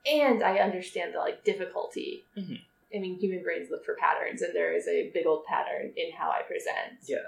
And 0.07 0.43
I 0.43 0.59
understand 0.59 1.15
the 1.15 1.19
like 1.19 1.45
difficulty. 1.45 2.25
Mhm. 2.37 2.61
I 2.95 2.99
mean, 2.99 3.19
human 3.19 3.43
brains 3.43 3.71
look 3.71 3.85
for 3.85 3.95
patterns 3.95 4.43
and 4.43 4.55
there 4.55 4.73
is 4.73 4.87
a 4.89 5.11
big 5.13 5.27
old 5.27 5.45
pattern 5.45 5.93
in 5.97 6.13
how 6.13 6.31
I 6.31 6.43
present. 6.43 7.01
Yeah. 7.07 7.19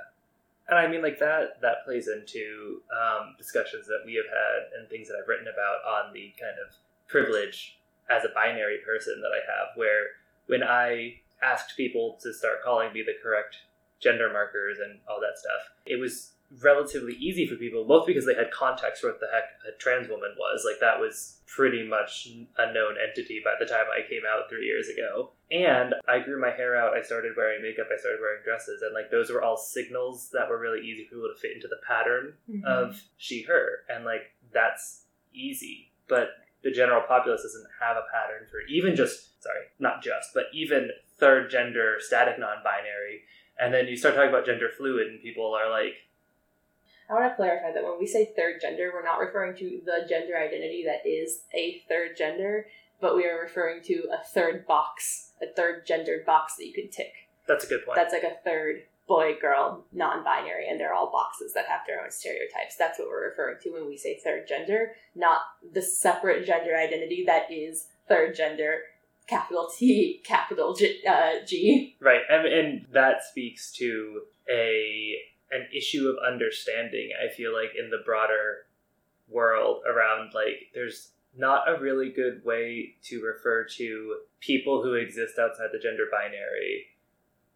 And 0.69 0.79
I 0.79 0.87
mean, 0.87 1.03
like 1.03 1.19
that 1.19 1.61
that 1.63 1.85
plays 1.85 2.07
into 2.09 2.81
um, 2.95 3.35
discussions 3.37 3.87
that 3.87 4.03
we 4.07 4.15
have 4.15 4.27
had 4.27 4.79
and 4.79 4.89
things 4.89 5.09
that 5.09 5.17
I've 5.21 5.29
written 5.29 5.49
about 5.49 5.85
on 5.85 6.13
the 6.13 6.33
kind 6.41 6.55
of 6.65 6.75
privilege 7.09 7.79
as 8.09 8.25
a 8.25 8.29
binary 8.35 8.79
person 8.87 9.21
that 9.21 9.33
I 9.35 9.43
have, 9.51 9.77
where 9.77 10.07
when 10.47 10.63
I 10.63 11.21
asked 11.43 11.77
people 11.77 12.19
to 12.23 12.33
start 12.33 12.63
calling 12.65 12.93
me 12.93 13.03
the 13.03 13.15
correct 13.21 13.59
gender 14.01 14.31
markers 14.33 14.79
and 14.79 14.99
all 15.09 15.21
that 15.21 15.39
stuff, 15.39 15.71
it 15.87 16.01
was 16.01 16.33
relatively 16.63 17.15
easy 17.15 17.47
for 17.47 17.55
people, 17.55 17.85
both 17.85 18.07
because 18.07 18.27
they 18.27 18.35
had 18.35 18.51
context 18.51 19.01
for 19.03 19.09
what 19.11 19.21
the 19.21 19.29
heck 19.33 19.45
a 19.73 19.77
trans 19.79 20.09
woman 20.09 20.35
was. 20.37 20.65
Like 20.69 20.81
that 20.81 20.99
was 20.99 21.39
pretty 21.47 21.87
much 21.87 22.27
a 22.59 22.73
known 22.73 22.97
entity 23.01 23.41
by 23.45 23.55
the 23.61 23.67
time 23.67 23.85
I 23.93 24.09
came 24.09 24.23
out 24.29 24.49
three 24.49 24.67
years 24.67 24.89
ago. 24.89 25.31
And 25.53 25.95
I 26.09 26.19
grew 26.21 26.41
my 26.41 26.51
hair 26.51 26.77
out, 26.77 26.97
I 26.97 27.03
started 27.03 27.33
wearing 27.37 27.63
makeup, 27.63 27.87
I 27.93 27.99
started 28.01 28.21
wearing 28.21 28.43
dresses, 28.45 28.83
and 28.83 28.95
like 28.95 29.11
those 29.11 29.31
were 29.31 29.43
all 29.43 29.57
signals 29.57 30.31
that 30.33 30.49
were 30.49 30.59
really 30.59 30.81
easy 30.85 31.05
for 31.05 31.15
people 31.17 31.31
to 31.33 31.41
fit 31.41 31.55
into 31.55 31.69
the 31.69 31.81
pattern 31.87 32.35
Mhm. 32.51 32.65
of 32.65 33.01
she 33.17 33.43
her. 33.43 33.85
And 33.89 34.05
like 34.05 34.33
that's 34.53 35.05
easy. 35.33 35.93
But 36.09 36.31
the 36.63 36.71
general 36.73 37.03
populace 37.07 37.43
doesn't 37.43 37.67
have 37.81 37.97
a 37.97 38.07
pattern 38.13 38.47
for 38.51 38.61
even 38.69 38.97
just 38.97 39.41
sorry, 39.43 39.67
not 39.79 40.03
just, 40.03 40.31
but 40.35 40.47
even 40.53 40.91
third 41.19 41.51
gender 41.51 41.97
static 42.01 42.39
non 42.39 42.63
binary. 42.65 43.23
And 43.61 43.73
then 43.75 43.87
you 43.87 43.97
start 43.97 44.15
talking 44.15 44.31
about 44.31 44.47
gender 44.47 44.69
fluid 44.77 45.09
and 45.09 45.21
people 45.21 45.55
are 45.55 45.71
like, 45.71 45.95
I 47.11 47.15
want 47.15 47.31
to 47.31 47.35
clarify 47.37 47.73
that 47.73 47.83
when 47.83 47.99
we 47.99 48.07
say 48.07 48.33
third 48.37 48.61
gender, 48.61 48.93
we're 48.95 49.05
not 49.05 49.19
referring 49.19 49.57
to 49.57 49.81
the 49.85 50.07
gender 50.09 50.37
identity 50.39 50.85
that 50.87 51.09
is 51.09 51.43
a 51.53 51.83
third 51.89 52.17
gender, 52.17 52.67
but 53.01 53.17
we 53.17 53.27
are 53.27 53.41
referring 53.41 53.83
to 53.85 54.09
a 54.13 54.25
third 54.33 54.65
box, 54.67 55.33
a 55.43 55.47
third 55.53 55.85
gendered 55.87 56.25
box 56.25 56.55
that 56.57 56.67
you 56.67 56.73
can 56.73 56.89
tick. 56.89 57.13
that's 57.49 57.65
a 57.65 57.67
good 57.67 57.85
point. 57.85 57.97
That's 57.97 58.13
like 58.13 58.23
a 58.23 58.37
third 58.45 58.85
boy, 59.09 59.35
girl, 59.41 59.85
non 59.93 60.23
binary, 60.23 60.69
and 60.69 60.79
they're 60.79 60.95
all 60.95 61.11
boxes 61.11 61.53
that 61.55 61.67
have 61.67 61.81
their 61.85 62.01
own 62.01 62.13
stereotypes. 62.13 62.77
That's 62.79 62.97
what 62.97 63.09
we're 63.09 63.29
referring 63.29 63.57
to 63.63 63.71
when 63.71 63.89
we 63.89 63.97
say 63.97 64.21
third 64.23 64.47
gender, 64.47 64.93
not 65.17 65.41
the 65.73 65.83
separate 65.83 66.47
gender 66.47 66.77
identity 66.77 67.25
that 67.27 67.51
is 67.51 67.89
third 68.09 68.37
gender, 68.37 68.83
capital 69.31 69.69
T, 69.75 70.21
capital 70.25 70.75
G. 70.75 71.01
Uh, 71.09 71.45
G. 71.47 71.97
Right, 72.01 72.23
and, 72.29 72.47
and 72.47 72.87
that 72.93 73.23
speaks 73.23 73.73
to 73.75 74.23
a 74.51 75.17
an 75.53 75.67
issue 75.75 76.09
of 76.09 76.17
understanding. 76.27 77.11
I 77.19 77.33
feel 77.35 77.53
like 77.55 77.71
in 77.79 77.91
the 77.91 78.03
broader 78.05 78.67
world 79.29 79.83
around 79.89 80.33
like 80.35 80.71
there's 80.75 81.13
not 81.37 81.69
a 81.69 81.81
really 81.81 82.11
good 82.11 82.45
way 82.45 82.97
to 83.05 83.23
refer 83.23 83.65
to 83.65 84.17
people 84.41 84.83
who 84.83 84.95
exist 84.95 85.39
outside 85.39 85.69
the 85.73 85.79
gender 85.79 86.07
binary 86.11 86.87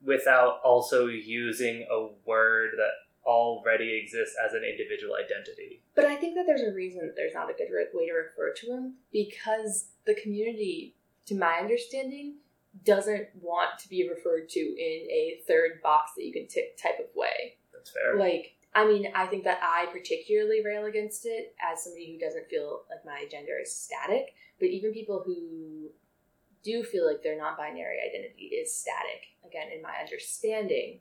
without 0.05 0.61
also 0.65 1.07
using 1.07 1.87
a 1.91 2.09
word 2.27 2.71
that 2.77 2.93
already 3.27 4.01
exists 4.03 4.37
as 4.45 4.53
an 4.53 4.63
individual 4.65 5.15
identity. 5.17 5.83
But 5.95 6.05
I 6.05 6.17
think 6.17 6.35
that 6.35 6.45
there's 6.47 6.61
a 6.61 6.75
reason 6.75 7.01
that 7.07 7.17
there's 7.17 7.35
not 7.35 7.51
a 7.51 7.55
good 7.55 7.69
way 7.93 8.07
to 8.07 8.13
refer 8.13 8.53
to 8.53 8.67
them 8.67 8.95
because 9.13 9.87
the 10.05 10.15
community, 10.15 10.95
to 11.27 11.35
my 11.35 11.59
understanding, 11.61 12.37
doesn't 12.85 13.29
want 13.41 13.79
to 13.79 13.89
be 13.89 14.09
referred 14.09 14.49
to 14.51 14.61
in 14.61 15.09
a 15.11 15.41
third 15.47 15.81
box 15.83 16.13
that 16.17 16.25
you 16.25 16.33
can 16.33 16.49
tick 16.49 16.77
type 16.77 16.99
of 16.99 17.15
way. 17.15 17.57
That's 17.73 17.91
fair. 17.91 18.19
Like, 18.19 18.57
I 18.75 18.87
mean, 18.87 19.07
I 19.15 19.27
think 19.27 19.45
that 19.45 19.61
I 19.63 19.87
particularly 19.93 20.65
rail 20.65 20.87
against 20.87 21.25
it 21.27 21.55
as 21.61 21.85
somebody 21.85 22.13
who 22.13 22.25
doesn't 22.25 22.49
feel 22.49 22.83
like 22.91 23.05
my 23.05 23.27
gender 23.31 23.59
is 23.63 23.75
static, 23.75 24.35
but 24.59 24.69
even 24.69 24.93
people 24.93 25.23
who 25.25 25.91
do 26.65 26.83
feel 26.83 27.07
like 27.07 27.23
their 27.23 27.39
non 27.39 27.57
binary 27.57 27.99
identity 28.05 28.47
is 28.47 28.77
static, 28.77 29.23
again, 29.47 29.69
in 29.75 29.83
my 29.83 29.95
understanding, 30.01 30.99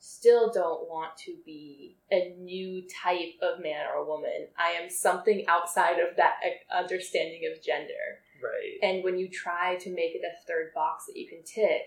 still 0.00 0.50
don't 0.52 0.88
want 0.88 1.16
to 1.16 1.36
be 1.46 1.96
a 2.10 2.34
new 2.40 2.82
type 3.02 3.34
of 3.40 3.62
man 3.62 3.86
or 3.94 4.04
woman. 4.04 4.48
I 4.58 4.70
am 4.70 4.90
something 4.90 5.44
outside 5.46 6.00
of 6.00 6.16
that 6.16 6.40
uh, 6.44 6.76
understanding 6.76 7.42
of 7.52 7.62
gender. 7.62 8.18
Right. 8.42 8.78
And 8.82 9.04
when 9.04 9.18
you 9.18 9.28
try 9.28 9.76
to 9.76 9.90
make 9.90 10.14
it 10.14 10.22
a 10.24 10.46
third 10.46 10.72
box 10.74 11.06
that 11.06 11.16
you 11.16 11.28
can 11.28 11.42
tick, 11.44 11.82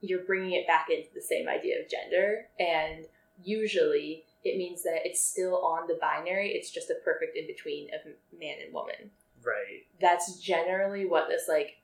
you're 0.00 0.24
bringing 0.24 0.52
it 0.52 0.66
back 0.66 0.88
into 0.90 1.08
the 1.14 1.20
same 1.20 1.48
idea 1.48 1.80
of 1.80 1.88
gender. 1.88 2.46
And 2.58 3.06
usually 3.42 4.24
it 4.44 4.56
means 4.56 4.82
that 4.84 5.00
it's 5.04 5.20
still 5.20 5.56
on 5.64 5.86
the 5.88 5.98
binary, 6.00 6.50
it's 6.50 6.70
just 6.70 6.90
a 6.90 6.96
perfect 7.04 7.36
in 7.36 7.46
between 7.46 7.88
of 7.94 8.00
man 8.38 8.56
and 8.64 8.72
woman. 8.72 9.10
Right. 9.44 9.86
That's 10.00 10.38
generally 10.38 11.06
what 11.06 11.28
this 11.28 11.48
like 11.48 11.76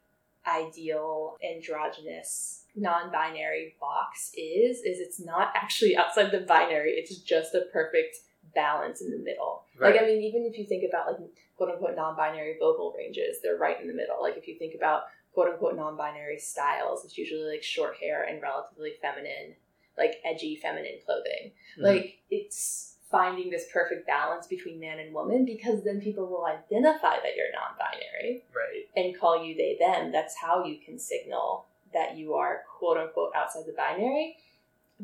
ideal 0.46 1.36
androgynous 1.42 2.64
non-binary 2.76 3.76
box 3.80 4.30
is 4.36 4.78
is 4.78 4.98
it's 4.98 5.20
not 5.20 5.52
actually 5.54 5.96
outside 5.96 6.30
the 6.32 6.40
binary 6.40 6.90
it's 6.90 7.16
just 7.18 7.54
a 7.54 7.62
perfect 7.72 8.18
balance 8.54 9.00
in 9.00 9.10
the 9.10 9.18
middle 9.18 9.64
Right. 9.78 9.92
like 9.94 10.02
i 10.02 10.06
mean 10.06 10.22
even 10.22 10.44
if 10.44 10.56
you 10.58 10.64
think 10.66 10.84
about 10.88 11.06
like 11.08 11.20
quote 11.56 11.70
unquote 11.70 11.96
non-binary 11.96 12.56
vocal 12.60 12.94
ranges 12.96 13.38
they're 13.42 13.56
right 13.58 13.80
in 13.80 13.88
the 13.88 13.94
middle 13.94 14.20
like 14.22 14.36
if 14.36 14.46
you 14.48 14.56
think 14.58 14.74
about 14.74 15.02
quote 15.32 15.48
unquote 15.52 15.76
non-binary 15.76 16.38
styles 16.38 17.04
it's 17.04 17.18
usually 17.18 17.42
like 17.50 17.62
short 17.62 17.96
hair 17.96 18.22
and 18.24 18.40
relatively 18.42 18.92
feminine 19.02 19.54
like 19.98 20.20
edgy 20.24 20.56
feminine 20.56 20.98
clothing 21.04 21.52
Mhm. 21.78 21.82
like 21.82 22.18
it's 22.30 22.90
finding 23.10 23.50
this 23.50 23.66
perfect 23.72 24.06
balance 24.06 24.46
between 24.48 24.80
man 24.80 24.98
and 24.98 25.14
woman 25.14 25.44
because 25.44 25.84
then 25.84 26.00
people 26.00 26.26
will 26.26 26.44
identify 26.46 27.16
that 27.20 27.36
you're 27.36 27.52
non-binary 27.52 28.44
right. 28.54 28.88
and 28.96 29.18
call 29.18 29.44
you 29.44 29.54
they 29.56 29.76
them 29.78 30.10
that's 30.12 30.36
how 30.36 30.64
you 30.64 30.78
can 30.84 30.98
signal 30.98 31.66
that 31.92 32.16
you 32.16 32.34
are 32.34 32.62
quote 32.78 32.96
unquote 32.96 33.30
outside 33.36 33.64
the 33.66 33.72
binary 33.72 34.36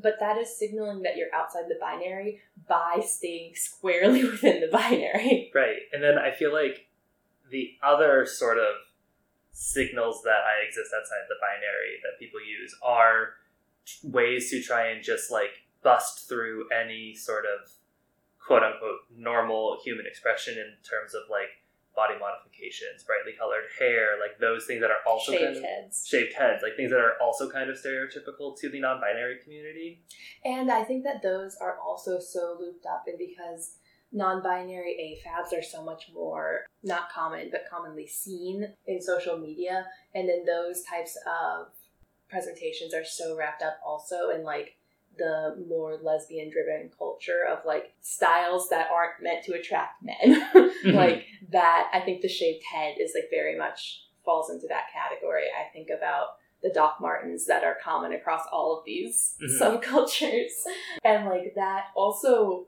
but 0.02 0.14
that 0.20 0.36
is 0.38 0.56
signaling 0.56 1.02
that 1.02 1.16
you're 1.16 1.34
outside 1.34 1.64
the 1.68 1.78
binary 1.80 2.40
by 2.68 3.02
staying 3.04 3.52
squarely 3.54 4.24
within 4.30 4.60
the 4.60 4.68
binary 4.68 5.50
Right. 5.54 5.76
And 5.92 6.02
then 6.02 6.18
I 6.18 6.30
feel 6.32 6.52
like 6.52 6.88
the 7.50 7.72
other 7.82 8.26
sort 8.26 8.58
of 8.58 8.74
signals 9.52 10.22
that 10.22 10.40
I 10.46 10.66
exist 10.66 10.90
outside 10.96 11.26
the 11.28 11.34
binary 11.40 12.00
that 12.02 12.18
people 12.18 12.40
use 12.40 12.74
are 12.82 13.34
ways 14.02 14.50
to 14.50 14.62
try 14.62 14.88
and 14.88 15.02
just 15.02 15.30
like 15.30 15.50
bust 15.82 16.28
through 16.28 16.66
any 16.70 17.14
sort 17.14 17.44
of 17.44 17.70
quote 18.38 18.62
unquote 18.62 19.00
normal 19.16 19.78
human 19.84 20.06
expression 20.06 20.54
in 20.54 20.72
terms 20.88 21.14
of 21.14 21.22
like 21.30 21.60
body 21.94 22.14
modifications, 22.18 23.02
brightly 23.04 23.32
colored 23.38 23.64
hair, 23.78 24.18
like 24.20 24.38
those 24.38 24.66
things 24.66 24.80
that 24.80 24.90
are 24.90 25.02
also 25.06 25.32
kind 25.32 25.44
shaved 25.44 25.58
of 25.58 25.64
heads 25.64 26.06
shaved 26.06 26.32
heads, 26.34 26.62
like 26.62 26.76
things 26.76 26.90
that 26.90 27.00
are 27.00 27.14
also 27.20 27.50
kind 27.50 27.68
of 27.68 27.76
stereotypical 27.76 28.58
to 28.58 28.68
the 28.68 28.80
non-binary 28.80 29.38
community. 29.42 30.02
and 30.44 30.70
i 30.70 30.82
think 30.82 31.04
that 31.04 31.22
those 31.22 31.56
are 31.60 31.78
also 31.78 32.18
so 32.18 32.56
looped 32.60 32.86
up 32.86 33.04
and 33.06 33.18
because 33.18 33.76
non-binary 34.12 35.20
afabs 35.24 35.56
are 35.56 35.62
so 35.62 35.84
much 35.84 36.06
more 36.12 36.66
not 36.82 37.10
common 37.12 37.48
but 37.50 37.64
commonly 37.70 38.06
seen 38.06 38.66
in 38.86 39.00
social 39.00 39.38
media 39.38 39.86
and 40.14 40.28
then 40.28 40.44
those 40.44 40.82
types 40.82 41.16
of 41.26 41.68
presentations 42.28 42.94
are 42.94 43.04
so 43.04 43.36
wrapped 43.36 43.62
up 43.62 43.78
also 43.84 44.30
in 44.30 44.42
like 44.42 44.76
the 45.18 45.56
more 45.68 45.98
lesbian 46.02 46.50
driven 46.50 46.90
culture 46.96 47.44
of 47.50 47.58
like 47.66 47.92
styles 48.00 48.68
that 48.70 48.88
aren't 48.90 49.22
meant 49.22 49.44
to 49.44 49.52
attract 49.54 50.02
men. 50.02 50.48
Like 50.84 51.26
that 51.52 51.90
i 51.92 52.00
think 52.00 52.22
the 52.22 52.28
shaved 52.28 52.62
head 52.72 52.94
is 52.98 53.12
like 53.14 53.28
very 53.30 53.56
much 53.58 54.04
falls 54.24 54.50
into 54.50 54.66
that 54.68 54.84
category. 54.92 55.44
I 55.44 55.70
think 55.72 55.88
about 55.90 56.36
the 56.62 56.70
doc 56.74 56.98
martens 57.00 57.46
that 57.46 57.64
are 57.64 57.76
common 57.82 58.12
across 58.12 58.44
all 58.52 58.78
of 58.78 58.84
these 58.84 59.36
Mhm. 59.42 59.58
subcultures. 59.60 60.52
And 61.04 61.26
like 61.28 61.54
that 61.56 61.86
also 61.94 62.66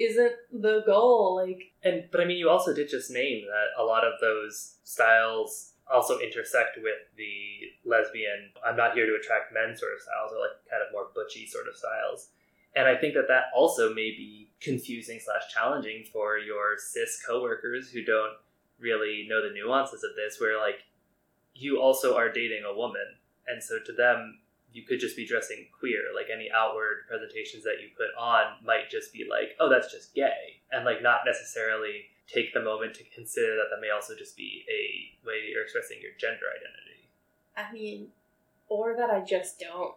isn't 0.00 0.32
the 0.52 0.82
goal 0.86 1.36
like 1.36 1.72
And 1.84 2.04
but 2.10 2.20
I 2.20 2.24
mean, 2.24 2.38
you 2.38 2.48
also 2.50 2.74
did 2.74 2.88
just 2.88 3.10
name 3.10 3.44
that 3.46 3.80
a 3.80 3.84
lot 3.84 4.04
of 4.04 4.14
those 4.20 4.78
styles 4.82 5.73
also 5.92 6.18
intersect 6.18 6.78
with 6.82 6.98
the 7.16 7.72
lesbian. 7.84 8.50
I'm 8.64 8.76
not 8.76 8.94
here 8.94 9.06
to 9.06 9.16
attract 9.20 9.52
men 9.52 9.76
sort 9.76 9.92
of 9.92 10.00
styles, 10.00 10.32
or 10.32 10.40
like 10.40 10.56
kind 10.70 10.82
of 10.82 10.92
more 10.92 11.08
butchy 11.14 11.46
sort 11.46 11.68
of 11.68 11.76
styles. 11.76 12.30
And 12.76 12.88
I 12.88 12.96
think 12.96 13.14
that 13.14 13.28
that 13.28 13.44
also 13.54 13.90
may 13.90 14.10
be 14.10 14.50
confusing 14.60 15.20
slash 15.20 15.52
challenging 15.52 16.04
for 16.12 16.38
your 16.38 16.76
cis 16.78 17.22
coworkers 17.26 17.90
who 17.90 18.04
don't 18.04 18.34
really 18.80 19.26
know 19.28 19.46
the 19.46 19.54
nuances 19.54 20.02
of 20.02 20.16
this. 20.16 20.40
Where 20.40 20.58
like 20.58 20.82
you 21.54 21.80
also 21.80 22.16
are 22.16 22.32
dating 22.32 22.64
a 22.64 22.76
woman, 22.76 23.18
and 23.46 23.62
so 23.62 23.78
to 23.84 23.92
them, 23.92 24.40
you 24.72 24.82
could 24.82 24.98
just 24.98 25.16
be 25.16 25.26
dressing 25.26 25.68
queer. 25.78 26.10
Like 26.14 26.26
any 26.34 26.50
outward 26.50 27.06
presentations 27.06 27.62
that 27.62 27.80
you 27.80 27.88
put 27.96 28.10
on 28.18 28.56
might 28.64 28.90
just 28.90 29.12
be 29.12 29.24
like, 29.28 29.54
oh, 29.60 29.68
that's 29.70 29.92
just 29.92 30.14
gay, 30.14 30.60
and 30.72 30.84
like 30.84 31.02
not 31.02 31.20
necessarily 31.26 32.06
take 32.32 32.54
the 32.54 32.60
moment 32.62 32.94
to 32.94 33.04
consider 33.14 33.56
that 33.56 33.66
that 33.70 33.80
may 33.80 33.90
also 33.90 34.14
just 34.16 34.36
be 34.36 34.64
a 34.70 35.26
way 35.26 35.40
that 35.40 35.48
you're 35.50 35.62
expressing 35.62 35.98
your 36.00 36.12
gender 36.18 36.46
identity. 36.50 37.10
I 37.56 37.72
mean, 37.72 38.08
or 38.68 38.96
that 38.96 39.10
I 39.10 39.20
just 39.20 39.60
don't 39.60 39.94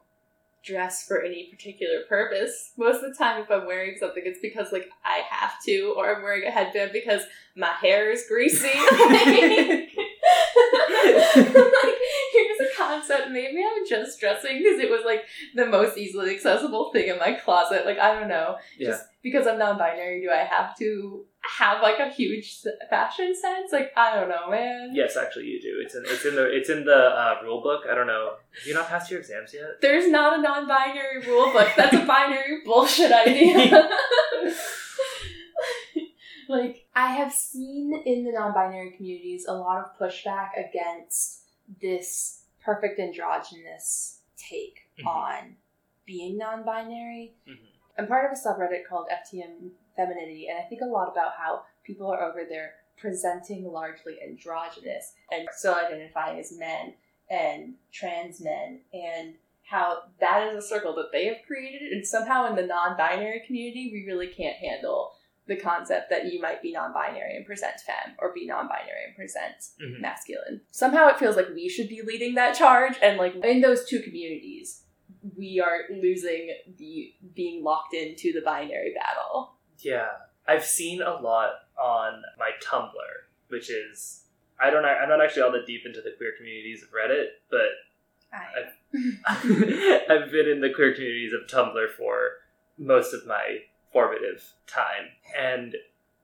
dress 0.64 1.08
for 1.08 1.22
any 1.24 1.50
particular 1.50 2.02
purpose. 2.10 2.74
Most 2.78 3.04
of 3.04 3.10
the 3.12 3.18
time, 3.18 3.42
if 3.42 3.50
I'm 3.50 3.66
wearing 3.66 3.96
something, 3.98 4.24
it's 4.26 4.40
because 4.42 4.72
like 4.72 4.90
I 5.06 5.22
have 5.30 5.54
to, 5.66 5.94
or 5.98 6.14
I'm 6.16 6.22
wearing 6.22 6.46
a 6.46 6.52
headband 6.52 6.92
because 6.92 7.22
my 7.56 7.70
hair 7.70 8.12
is 8.12 8.26
greasy. 8.28 8.68
like, 11.36 11.96
here's 12.34 12.60
a 12.60 12.76
concept. 12.78 13.30
Maybe 13.32 13.64
I'm 13.64 13.88
just 13.88 14.20
dressing 14.20 14.58
because 14.58 14.80
it 14.80 14.90
was 14.90 15.02
like 15.06 15.24
the 15.56 15.66
most 15.66 15.98
easily 15.98 16.34
accessible 16.36 16.92
thing 16.92 17.08
in 17.10 17.18
my 17.18 17.34
closet. 17.34 17.86
Like 17.86 18.00
I 18.00 18.20
don't 18.20 18.28
know, 18.30 18.58
Yeah. 18.78 18.90
just 18.92 19.06
because 19.22 19.48
I'm 19.48 19.58
non-binary, 19.60 20.22
do 20.22 20.30
I 20.32 20.44
have 20.44 20.78
to 20.80 21.26
have 21.60 21.82
like 21.82 22.00
a 22.00 22.10
huge 22.10 22.62
fashion 22.90 23.34
sense? 23.36 23.72
Like 23.72 23.92
I 23.96 24.16
don't 24.16 24.30
know, 24.30 24.50
man. 24.50 24.92
Yes, 24.94 25.16
actually, 25.18 25.46
you 25.46 25.62
do. 25.62 25.80
It's 25.84 25.96
in 25.96 26.04
it's 26.06 26.26
in 26.26 26.36
the 26.36 26.46
it's 26.56 26.70
in 26.70 26.84
the 26.86 26.96
uh, 26.96 27.36
rule 27.44 27.62
book. 27.62 27.84
I 27.90 27.96
don't 27.96 28.08
know. 28.08 28.32
Have 28.58 28.68
you 28.68 28.74
not 28.74 28.88
passed 28.90 29.10
your 29.12 29.20
exams 29.20 29.54
yet? 29.54 29.82
There's 29.82 30.10
not 30.10 30.38
a 30.38 30.42
non-binary 30.42 31.26
rule 31.28 31.52
book. 31.54 31.70
That's 31.76 31.96
a 31.96 32.06
binary 32.06 32.62
bullshit 32.66 33.12
idea. 33.12 33.90
like 36.50 36.86
I 36.96 37.14
have 37.14 37.34
seen 37.34 37.94
in 38.06 38.24
the 38.26 38.32
non-binary 38.32 38.92
communities 38.96 39.46
a 39.48 39.54
lot 39.54 39.84
of 39.84 39.98
pushback 40.00 40.50
against 40.58 41.44
this 41.82 42.44
perfect 42.64 43.00
androgynous 43.00 44.22
take 44.38 44.90
Mhm. 45.00 45.06
on 45.08 45.56
being 46.06 46.38
non-binary. 46.38 47.36
Mhm. 47.48 47.58
I'm 47.98 48.08
part 48.08 48.26
of 48.26 48.38
a 48.38 48.40
subreddit 48.40 48.86
called 48.88 49.08
FTM 49.10 49.72
Femininity, 49.98 50.48
and 50.48 50.58
I 50.58 50.70
think 50.70 50.82
a 50.82 50.86
lot 50.86 51.12
about 51.12 51.34
how 51.38 51.64
people 51.84 52.08
are 52.10 52.24
over 52.24 52.44
there 52.48 52.76
presenting 52.98 53.66
largely 53.66 54.18
androgynous 54.26 55.14
and 55.32 55.48
still 55.52 55.76
identifying 55.76 56.40
as 56.40 56.58
men 56.58 56.94
and 57.30 57.74
trans 57.92 58.40
men, 58.40 58.80
and 58.94 59.36
how 59.64 60.04
that 60.22 60.48
is 60.48 60.64
a 60.64 60.68
circle 60.68 60.96
that 60.96 61.12
they 61.12 61.26
have 61.26 61.38
created, 61.46 61.92
and 61.92 62.08
somehow 62.08 62.48
in 62.48 62.56
the 62.56 62.66
non-binary 62.66 63.42
community, 63.46 63.90
we 63.92 64.06
really 64.08 64.28
can't 64.28 64.56
handle 64.56 65.12
the 65.46 65.58
concept 65.58 66.10
that 66.10 66.32
you 66.32 66.42
might 66.42 66.62
be 66.62 66.72
non-binary 66.72 67.36
and 67.36 67.46
present 67.46 67.74
femme, 67.86 68.16
or 68.20 68.34
be 68.34 68.46
non-binary 68.46 69.06
and 69.08 69.16
present 69.16 69.56
Mhm. 69.82 70.00
masculine. 70.00 70.62
Somehow 70.72 71.08
it 71.10 71.20
feels 71.20 71.36
like 71.36 71.50
we 71.50 71.68
should 71.68 71.90
be 71.90 72.02
leading 72.02 72.36
that 72.36 72.56
charge, 72.56 72.98
and 73.02 73.18
like 73.18 73.36
in 73.36 73.62
those 73.62 73.86
two 73.86 74.02
communities, 74.02 74.86
we 75.38 75.60
are 75.60 75.86
losing 75.90 76.56
the 76.78 77.14
being 77.34 77.64
locked 77.64 77.94
into 77.94 78.32
the 78.32 78.42
binary 78.42 78.94
battle. 78.94 79.57
Yeah, 79.80 80.08
I've 80.48 80.66
seen 80.66 81.02
a 81.02 81.14
lot 81.14 81.52
on 81.80 82.24
my 82.38 82.52
Tumblr, 82.64 82.92
which 83.50 83.70
is 83.70 84.24
I 84.60 84.70
don't 84.70 84.86
I'm 84.86 85.10
not 85.10 85.24
actually 85.24 85.44
all 85.44 85.52
that 85.52 85.68
deep 85.68 85.86
into 85.86 86.02
the 86.02 86.14
queer 86.18 86.34
communities 86.38 86.84
of 86.84 86.90
Reddit, 86.90 87.28
but 87.50 87.70
I, 88.34 88.70
I've 90.14 90.32
been 90.32 90.50
in 90.50 90.62
the 90.62 90.74
queer 90.74 90.94
communities 90.94 91.34
of 91.34 91.48
Tumblr 91.48 91.92
for 91.98 92.32
most 92.78 93.14
of 93.14 93.26
my 93.28 93.60
formative 93.92 94.54
time, 94.68 95.10
and 95.38 95.76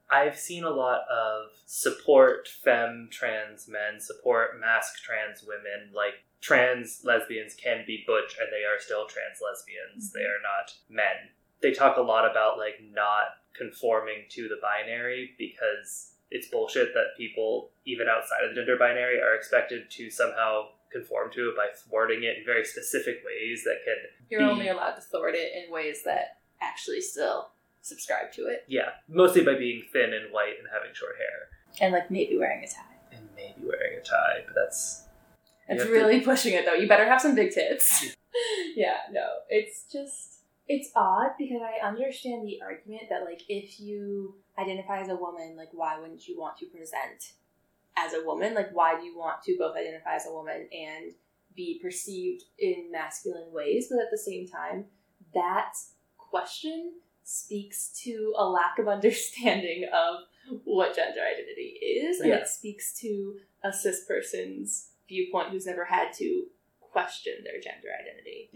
I've 0.10 0.38
seen 0.38 0.64
a 0.64 0.70
lot 0.70 1.02
of 1.10 1.50
support 1.66 2.48
femme 2.48 3.10
trans 3.12 3.68
men, 3.68 4.00
support 4.00 4.60
masc 4.60 5.02
trans 5.02 5.44
women, 5.44 5.92
like 5.94 6.24
trans 6.40 7.02
lesbians 7.04 7.56
can 7.56 7.84
be 7.88 8.04
butch 8.06 8.36
and 8.40 8.50
they 8.52 8.66
are 8.66 8.80
still 8.80 9.08
trans 9.08 9.40
lesbians. 9.42 10.12
They 10.12 10.20
mm-hmm. 10.20 10.28
are 10.28 10.44
not 10.44 10.74
men. 10.90 11.32
They 11.62 11.72
talk 11.72 11.98
a 11.98 12.02
lot 12.02 12.30
about 12.30 12.58
like 12.58 12.80
not 12.92 13.28
conforming 13.58 14.26
to 14.30 14.44
the 14.48 14.58
binary 14.62 15.32
because 15.38 16.12
it's 16.32 16.48
bullshit 16.50 16.94
that 16.94 17.16
people 17.18 17.70
even 17.86 18.08
outside 18.10 18.44
of 18.44 18.50
the 18.50 18.56
gender 18.56 18.78
binary 18.78 19.20
are 19.22 19.36
expected 19.36 19.90
to 19.92 20.10
somehow 20.10 20.64
conform 20.92 21.32
to 21.32 21.50
it 21.50 21.56
by 21.56 21.68
thwarting 21.88 22.24
it 22.24 22.38
in 22.40 22.46
very 22.46 22.64
specific 22.66 23.18
ways 23.26 23.64
that 23.64 23.78
can 23.86 23.96
you're 24.30 24.40
be- 24.42 24.46
only 24.46 24.68
allowed 24.70 24.94
to 24.96 25.02
thwart 25.02 25.34
it 25.36 25.52
in 25.56 25.72
ways 25.72 26.02
that 26.06 26.38
actually 26.62 27.02
still 27.02 27.50
subscribe 27.82 28.32
to 28.32 28.46
it, 28.48 28.64
yeah 28.68 28.90
mostly 29.10 29.44
by 29.44 29.56
being 29.56 29.84
thin 29.92 30.14
and 30.14 30.32
white 30.32 30.54
and 30.60 30.68
having 30.74 30.94
short 30.94 31.16
hair 31.18 31.50
and 31.82 31.92
like 31.94 32.10
maybe 32.10 32.38
wearing 32.38 32.64
a 32.64 32.68
tie. 32.68 32.96
and 33.18 33.28
maybe 33.36 33.62
wearing 33.68 33.98
a 34.00 34.02
tie 34.04 34.42
but 34.46 34.56
that's 34.56 35.04
It's 35.68 35.82
have 35.82 35.88
to- 35.92 35.94
really 35.94 36.22
pushing 36.22 36.54
it 36.54 36.66
though. 36.66 36.74
You 36.76 36.88
better 36.88 37.06
have 37.06 37.22
some 37.22 37.36
big 37.36 37.52
tits. 37.52 38.16
yeah, 38.76 38.98
no, 39.12 39.28
it's 39.50 39.84
just 39.92 40.43
it's 40.68 40.90
odd 40.96 41.32
because 41.38 41.62
I 41.62 41.86
understand 41.86 42.48
the 42.48 42.62
argument 42.62 43.04
that 43.10 43.24
like 43.26 43.42
if 43.50 43.80
you 43.80 44.36
identify 44.58 45.02
as 45.02 45.10
a 45.10 45.16
woman, 45.16 45.56
like 45.58 45.70
why 45.72 46.00
wouldn't 46.00 46.28
you 46.28 46.40
want 46.40 46.58
to 46.58 46.66
present 46.68 47.34
as 47.98 48.14
a 48.14 48.24
woman? 48.26 48.54
Like 48.54 48.70
why 48.74 48.96
do 49.00 49.06
you 49.06 49.18
want 49.18 49.44
to 49.44 49.56
both 49.58 49.76
identify 49.76 50.16
as 50.16 50.26
a 50.28 50.32
woman 50.34 50.68
and 50.72 51.14
be 51.56 51.80
perceived 51.82 52.44
in 52.58 52.90
masculine 52.92 53.52
ways? 53.52 53.88
But 53.90 54.00
at 54.02 54.12
the 54.12 54.18
same 54.18 54.48
time, 54.48 54.86
that 55.34 55.74
question 56.18 56.94
speaks 57.24 57.90
to 58.04 58.34
a 58.38 58.46
lack 58.46 58.80
of 58.80 58.88
understanding 58.98 59.86
of 59.94 60.22
what 60.66 60.96
gender 60.96 61.22
identity 61.22 61.78
is, 61.82 62.20
and 62.20 62.30
Yeah. 62.30 62.38
it 62.38 62.48
speaks 62.48 62.98
to 63.00 63.40
a 63.64 63.72
cis 63.72 64.06
person's 64.06 64.90
viewpoint 65.08 65.50
who's 65.50 65.66
never 65.66 65.86
had 65.86 66.12
to 66.14 66.46
question 66.80 67.34
their 67.44 67.60
gender 67.62 67.88
identity. 68.00 68.50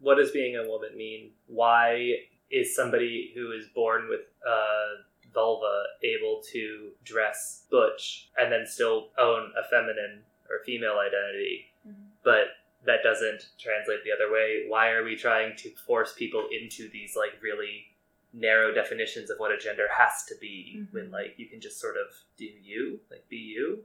What 0.00 0.16
does 0.16 0.30
being 0.30 0.56
a 0.56 0.68
woman 0.68 0.96
mean? 0.96 1.30
Why 1.46 2.14
is 2.50 2.74
somebody 2.76 3.32
who 3.34 3.52
is 3.52 3.66
born 3.74 4.08
with 4.08 4.20
a 4.46 5.02
vulva 5.32 5.82
able 6.04 6.40
to 6.52 6.90
dress 7.04 7.64
butch 7.70 8.28
and 8.38 8.52
then 8.52 8.64
still 8.66 9.08
own 9.18 9.52
a 9.58 9.68
feminine 9.68 10.22
or 10.50 10.60
female 10.64 10.98
identity 10.98 11.66
but 12.22 12.48
that 12.86 13.02
doesn't 13.02 13.48
translate 13.58 14.04
the 14.04 14.12
other 14.12 14.32
way? 14.32 14.64
Why 14.68 14.90
are 14.90 15.04
we 15.04 15.16
trying 15.16 15.56
to 15.56 15.70
force 15.86 16.12
people 16.12 16.46
into 16.52 16.88
these 16.90 17.16
like 17.16 17.42
really 17.42 17.86
narrow 18.32 18.72
definitions 18.74 19.30
of 19.30 19.38
what 19.38 19.52
a 19.52 19.56
gender 19.58 19.86
has 19.96 20.24
to 20.28 20.34
be 20.40 20.84
when 20.90 21.08
Mhm. 21.08 21.12
like 21.12 21.34
you 21.38 21.46
can 21.46 21.60
just 21.60 21.78
sort 21.80 21.96
of 21.96 22.08
do 22.36 22.44
you 22.44 23.00
like 23.10 23.26
be 23.28 23.36
you 23.36 23.84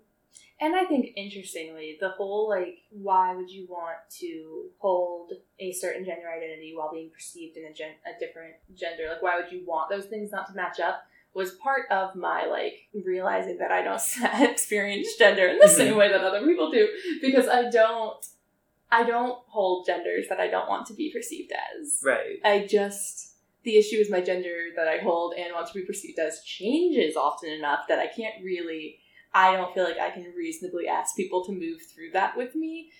And 0.61 0.75
I 0.75 0.83
think 0.85 1.11
interestingly, 1.15 1.97
the 1.99 2.09
whole 2.09 2.49
like, 2.49 2.79
why 2.91 3.33
would 3.33 3.49
you 3.49 3.65
want 3.69 3.97
to 4.19 4.65
hold 4.79 5.31
a 5.59 5.71
certain 5.71 6.03
gender 6.03 6.27
identity 6.29 6.73
while 6.75 6.91
being 6.91 7.09
perceived 7.11 7.55
in 7.57 7.65
a, 7.65 7.73
gen- 7.73 7.95
a 8.05 8.19
different 8.19 8.55
gender? 8.75 9.03
Like, 9.09 9.21
why 9.21 9.37
would 9.39 9.51
you 9.51 9.63
want 9.65 9.89
those 9.89 10.05
things 10.05 10.31
not 10.31 10.47
to 10.47 10.53
match 10.53 10.79
up? 10.79 11.03
Was 11.33 11.51
part 11.51 11.83
of 11.91 12.15
my 12.15 12.45
like 12.47 12.73
realizing 13.05 13.59
that 13.59 13.71
I 13.71 13.83
don't 13.83 14.01
experience 14.49 15.15
gender 15.15 15.47
in 15.47 15.59
the 15.59 15.67
Mhm. 15.67 15.77
same 15.77 15.95
way 15.95 16.09
that 16.09 16.21
other 16.21 16.45
people 16.45 16.71
do 16.71 16.89
because 17.21 17.47
I 17.47 17.69
don't, 17.69 18.17
I 18.91 19.03
don't 19.03 19.37
hold 19.47 19.85
genders 19.85 20.27
that 20.29 20.39
I 20.39 20.47
don't 20.47 20.67
want 20.67 20.87
to 20.87 20.93
be 20.93 21.11
perceived 21.13 21.51
as. 21.51 22.01
right 22.03 22.39
I 22.43 22.65
just 22.67 23.27
the 23.63 23.77
issue 23.77 23.97
is 23.97 24.09
my 24.09 24.21
gender 24.21 24.69
that 24.75 24.87
I 24.87 24.97
hold 24.99 25.33
and 25.37 25.53
want 25.53 25.67
to 25.67 25.73
be 25.73 25.85
perceived 25.85 26.17
as 26.17 26.41
changes 26.43 27.15
often 27.15 27.49
enough 27.51 27.87
that 27.89 27.99
I 27.99 28.07
can't 28.07 28.43
really 28.43 28.98
I 29.33 29.55
don't 29.55 29.73
feel 29.73 29.83
like 29.83 29.99
I 29.99 30.09
can 30.09 30.33
reasonably 30.35 30.87
ask 30.87 31.15
people 31.15 31.43
to 31.45 31.51
move 31.51 31.81
through 31.83 32.11
that 32.13 32.35
with 32.35 32.55
me. 32.55 32.91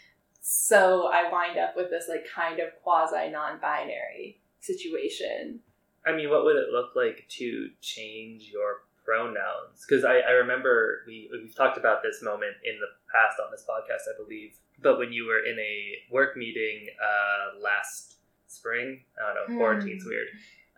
So 0.42 1.08
I 1.12 1.30
wind 1.32 1.58
up 1.58 1.76
with 1.76 1.90
this 1.90 2.06
like 2.08 2.26
kind 2.34 2.60
of 2.60 2.70
quasi 2.84 3.30
non-binary 3.30 4.40
situation. 4.60 5.60
I 6.06 6.16
mean, 6.16 6.30
what 6.30 6.44
would 6.46 6.56
it 6.56 6.70
look 6.72 6.92
like 6.96 7.26
to 7.40 7.70
change 7.82 8.50
your 8.52 8.84
pronouns? 9.04 9.86
Because 9.88 10.06
I, 10.06 10.20
I 10.20 10.32
remember 10.32 11.04
we, 11.08 11.30
we've 11.32 11.56
talked 11.56 11.78
about 11.78 12.02
this 12.04 12.22
moment 12.24 12.54
in 12.64 12.80
the 12.80 12.88
past 13.12 13.40
on 13.44 13.52
this 13.52 13.66
podcast, 13.68 14.08
I 14.14 14.16
believe. 14.22 14.56
But 14.82 14.98
when 14.98 15.12
you 15.12 15.26
were 15.26 15.44
in 15.44 15.60
a 15.60 16.14
work 16.14 16.38
meeting 16.38 16.88
uh, 17.04 17.60
last 17.62 18.16
spring, 18.48 19.02
I 19.22 19.34
don't 19.34 19.36
know, 19.36 19.54
Hmm. 19.54 19.58
quarantine's 19.58 20.06
weird, 20.06 20.28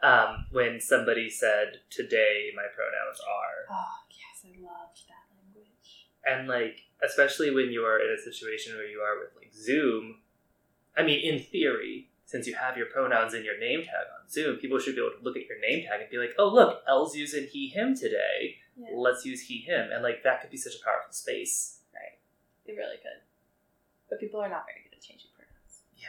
um, 0.02 0.46
when 0.52 0.82
somebody 0.82 1.30
said, 1.30 1.82
Today 1.92 2.50
my 2.56 2.66
pronouns 2.76 3.20
are. 3.22 3.78
Oh 3.78 3.98
yes, 4.10 4.44
I 4.44 4.60
loved. 4.60 5.04
And 6.26 6.48
like, 6.48 6.82
especially 7.04 7.54
when 7.54 7.72
you 7.72 7.82
are 7.82 8.00
in 8.00 8.16
a 8.18 8.22
situation 8.22 8.76
where 8.76 8.88
you 8.88 9.00
are 9.00 9.20
with 9.20 9.36
like 9.36 9.54
Zoom, 9.54 10.20
I 10.96 11.04
mean, 11.04 11.20
in 11.20 11.40
theory, 11.40 12.10
since 12.26 12.48
you 12.48 12.56
have 12.56 12.78
your 12.78 12.86
pronouns 12.88 13.34
in 13.34 13.44
your 13.44 13.60
name 13.60 13.82
tag 13.82 14.08
on 14.20 14.30
Zoom, 14.30 14.58
people 14.58 14.80
should 14.80 14.96
be 14.96 15.02
able 15.02 15.18
to 15.18 15.24
look 15.24 15.36
at 15.36 15.48
your 15.48 15.60
name 15.60 15.86
tag 15.86 16.02
and 16.02 16.10
be 16.10 16.18
like, 16.18 16.34
oh, 16.38 16.48
look, 16.48 16.82
Elle's 16.88 17.16
using 17.16 17.48
he, 17.52 17.68
him 17.68 17.96
today. 17.96 18.58
Yeah, 18.78 18.88
Let's 18.94 19.26
use 19.26 19.42
he, 19.42 19.60
him. 19.60 19.90
And 19.92 20.04
like, 20.04 20.24
that 20.24 20.42
could 20.42 20.50
be 20.50 20.58
such 20.58 20.74
a 20.80 20.84
powerful 20.84 21.12
space. 21.12 21.80
Right. 21.94 22.20
It 22.66 22.78
really 22.78 22.98
could. 22.98 23.22
But 24.10 24.20
people 24.20 24.40
are 24.40 24.50
not 24.50 24.66
very 24.66 24.84
good 24.84 24.96
at 24.96 25.02
changing 25.02 25.32
pronouns. 25.36 25.84
Yeah. 25.98 26.08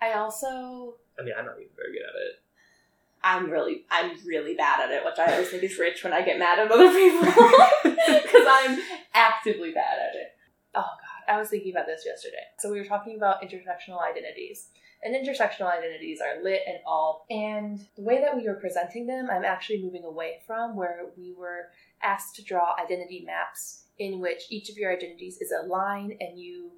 I 0.00 0.18
also 0.18 0.96
I 1.18 1.22
mean, 1.22 1.34
I'm 1.38 1.46
not 1.46 1.56
even 1.56 1.72
very 1.76 1.92
good 1.92 2.04
at 2.04 2.16
it. 2.16 2.42
I'm 3.26 3.50
really 3.50 3.84
I'm 3.90 4.12
really 4.24 4.54
bad 4.54 4.80
at 4.80 4.90
it, 4.92 5.04
which 5.04 5.18
I 5.18 5.32
always 5.32 5.48
think 5.48 5.64
is 5.64 5.78
rich 5.78 6.04
when 6.04 6.12
I 6.12 6.22
get 6.22 6.38
mad 6.38 6.60
at 6.60 6.70
other 6.70 6.92
people 6.92 7.20
because 7.82 8.46
I'm 8.48 8.78
actively 9.14 9.72
bad 9.72 9.98
at 9.98 10.14
it. 10.14 10.28
Oh 10.76 10.82
god, 10.82 11.34
I 11.34 11.36
was 11.36 11.48
thinking 11.48 11.72
about 11.72 11.86
this 11.86 12.04
yesterday. 12.06 12.44
So 12.60 12.70
we 12.70 12.78
were 12.78 12.86
talking 12.86 13.16
about 13.16 13.42
intersectional 13.42 14.00
identities. 14.00 14.68
And 15.02 15.14
intersectional 15.14 15.70
identities 15.70 16.20
are 16.20 16.42
lit 16.42 16.62
and 16.66 16.78
all. 16.86 17.26
And 17.28 17.78
the 17.96 18.02
way 18.02 18.20
that 18.20 18.34
we 18.34 18.48
were 18.48 18.54
presenting 18.54 19.06
them, 19.06 19.28
I'm 19.30 19.44
actually 19.44 19.82
moving 19.82 20.04
away 20.04 20.40
from 20.46 20.74
where 20.74 21.02
we 21.16 21.34
were 21.36 21.68
asked 22.02 22.34
to 22.36 22.42
draw 22.42 22.74
identity 22.82 23.22
maps 23.24 23.84
in 23.98 24.20
which 24.20 24.44
each 24.50 24.70
of 24.70 24.76
your 24.76 24.92
identities 24.92 25.38
is 25.40 25.52
a 25.52 25.66
line 25.66 26.16
and 26.18 26.38
you 26.38 26.72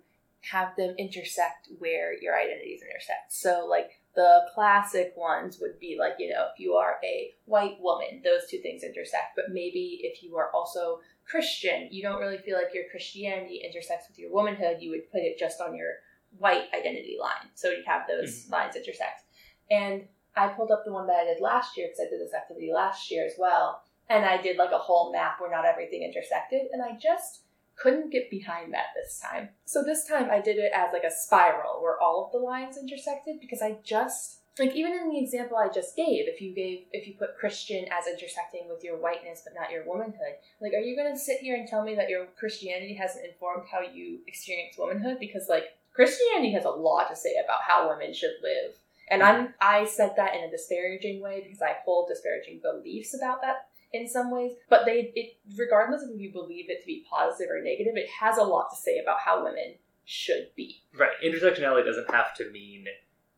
have 0.50 0.74
them 0.76 0.94
intersect 0.98 1.68
where 1.78 2.20
your 2.20 2.36
identities 2.36 2.82
intersect. 2.82 3.32
So, 3.32 3.66
like, 3.68 3.97
the 4.14 4.46
classic 4.54 5.12
ones 5.16 5.58
would 5.60 5.78
be 5.78 5.96
like, 5.98 6.14
you 6.18 6.30
know, 6.30 6.46
if 6.52 6.58
you 6.58 6.74
are 6.74 6.96
a 7.04 7.34
white 7.44 7.76
woman, 7.80 8.22
those 8.24 8.50
two 8.50 8.58
things 8.58 8.82
intersect. 8.82 9.36
But 9.36 9.52
maybe 9.52 10.00
if 10.02 10.22
you 10.22 10.36
are 10.36 10.50
also 10.52 11.00
Christian, 11.24 11.88
you 11.90 12.02
don't 12.02 12.20
really 12.20 12.38
feel 12.38 12.56
like 12.56 12.74
your 12.74 12.84
Christianity 12.90 13.62
intersects 13.64 14.08
with 14.08 14.18
your 14.18 14.32
womanhood, 14.32 14.78
you 14.80 14.90
would 14.90 15.10
put 15.12 15.20
it 15.20 15.38
just 15.38 15.60
on 15.60 15.76
your 15.76 15.92
white 16.38 16.64
identity 16.74 17.16
line. 17.20 17.50
So 17.54 17.70
you 17.70 17.82
have 17.86 18.08
those 18.08 18.44
mm-hmm. 18.44 18.52
lines 18.54 18.76
intersect. 18.76 19.22
And 19.70 20.06
I 20.36 20.48
pulled 20.48 20.70
up 20.70 20.84
the 20.84 20.92
one 20.92 21.06
that 21.06 21.16
I 21.16 21.24
did 21.24 21.42
last 21.42 21.76
year 21.76 21.88
because 21.88 22.00
I 22.00 22.10
did 22.10 22.20
this 22.20 22.34
activity 22.34 22.70
last 22.72 23.10
year 23.10 23.26
as 23.26 23.32
well. 23.38 23.82
And 24.08 24.24
I 24.24 24.40
did 24.40 24.56
like 24.56 24.72
a 24.72 24.78
whole 24.78 25.12
map 25.12 25.38
where 25.38 25.50
not 25.50 25.66
everything 25.66 26.02
intersected. 26.02 26.62
And 26.72 26.82
I 26.82 26.96
just 26.98 27.42
couldn't 27.78 28.10
get 28.10 28.30
behind 28.30 28.72
that 28.72 28.86
this 28.94 29.20
time. 29.20 29.50
So 29.64 29.82
this 29.82 30.06
time 30.06 30.28
I 30.30 30.40
did 30.40 30.58
it 30.58 30.72
as 30.74 30.92
like 30.92 31.04
a 31.04 31.10
spiral 31.10 31.80
where 31.80 32.00
all 32.00 32.26
of 32.26 32.32
the 32.32 32.44
lines 32.44 32.76
intersected 32.76 33.40
because 33.40 33.62
I 33.62 33.78
just 33.84 34.40
like 34.58 34.74
even 34.74 34.92
in 34.92 35.10
the 35.10 35.22
example 35.22 35.56
I 35.56 35.68
just 35.68 35.94
gave, 35.94 36.26
if 36.26 36.40
you 36.40 36.52
gave 36.52 36.86
if 36.92 37.06
you 37.06 37.14
put 37.16 37.38
Christian 37.38 37.84
as 37.84 38.08
intersecting 38.08 38.68
with 38.68 38.82
your 38.82 38.96
whiteness 38.96 39.42
but 39.44 39.58
not 39.58 39.70
your 39.70 39.84
womanhood, 39.86 40.42
like 40.60 40.72
are 40.72 40.80
you 40.80 40.96
gonna 40.96 41.16
sit 41.16 41.38
here 41.38 41.56
and 41.56 41.68
tell 41.68 41.84
me 41.84 41.94
that 41.94 42.08
your 42.08 42.26
Christianity 42.38 42.94
hasn't 42.94 43.24
informed 43.24 43.64
how 43.70 43.80
you 43.80 44.18
experience 44.26 44.76
womanhood? 44.76 45.18
Because 45.20 45.48
like 45.48 45.76
Christianity 45.94 46.52
has 46.52 46.64
a 46.64 46.70
lot 46.70 47.08
to 47.10 47.16
say 47.16 47.34
about 47.42 47.60
how 47.66 47.88
women 47.88 48.12
should 48.12 48.34
live. 48.42 48.74
And 49.10 49.22
mm-hmm. 49.22 49.42
I'm 49.42 49.54
I 49.60 49.84
said 49.84 50.14
that 50.16 50.34
in 50.34 50.42
a 50.42 50.50
disparaging 50.50 51.22
way 51.22 51.42
because 51.44 51.62
I 51.62 51.76
hold 51.84 52.08
disparaging 52.08 52.60
beliefs 52.60 53.14
about 53.14 53.40
that 53.42 53.67
in 53.92 54.08
some 54.08 54.30
ways. 54.30 54.52
But 54.68 54.84
they 54.84 55.12
it 55.14 55.38
regardless 55.56 56.02
of 56.02 56.10
if 56.10 56.20
you 56.20 56.32
believe 56.32 56.66
it 56.68 56.80
to 56.80 56.86
be 56.86 57.04
positive 57.10 57.48
or 57.50 57.62
negative, 57.62 57.94
it 57.96 58.08
has 58.20 58.38
a 58.38 58.42
lot 58.42 58.68
to 58.70 58.76
say 58.76 58.98
about 58.98 59.18
how 59.24 59.44
women 59.44 59.74
should 60.04 60.48
be. 60.56 60.82
Right. 60.96 61.10
Intersectionality 61.24 61.84
doesn't 61.84 62.10
have 62.10 62.34
to 62.36 62.50
mean 62.50 62.86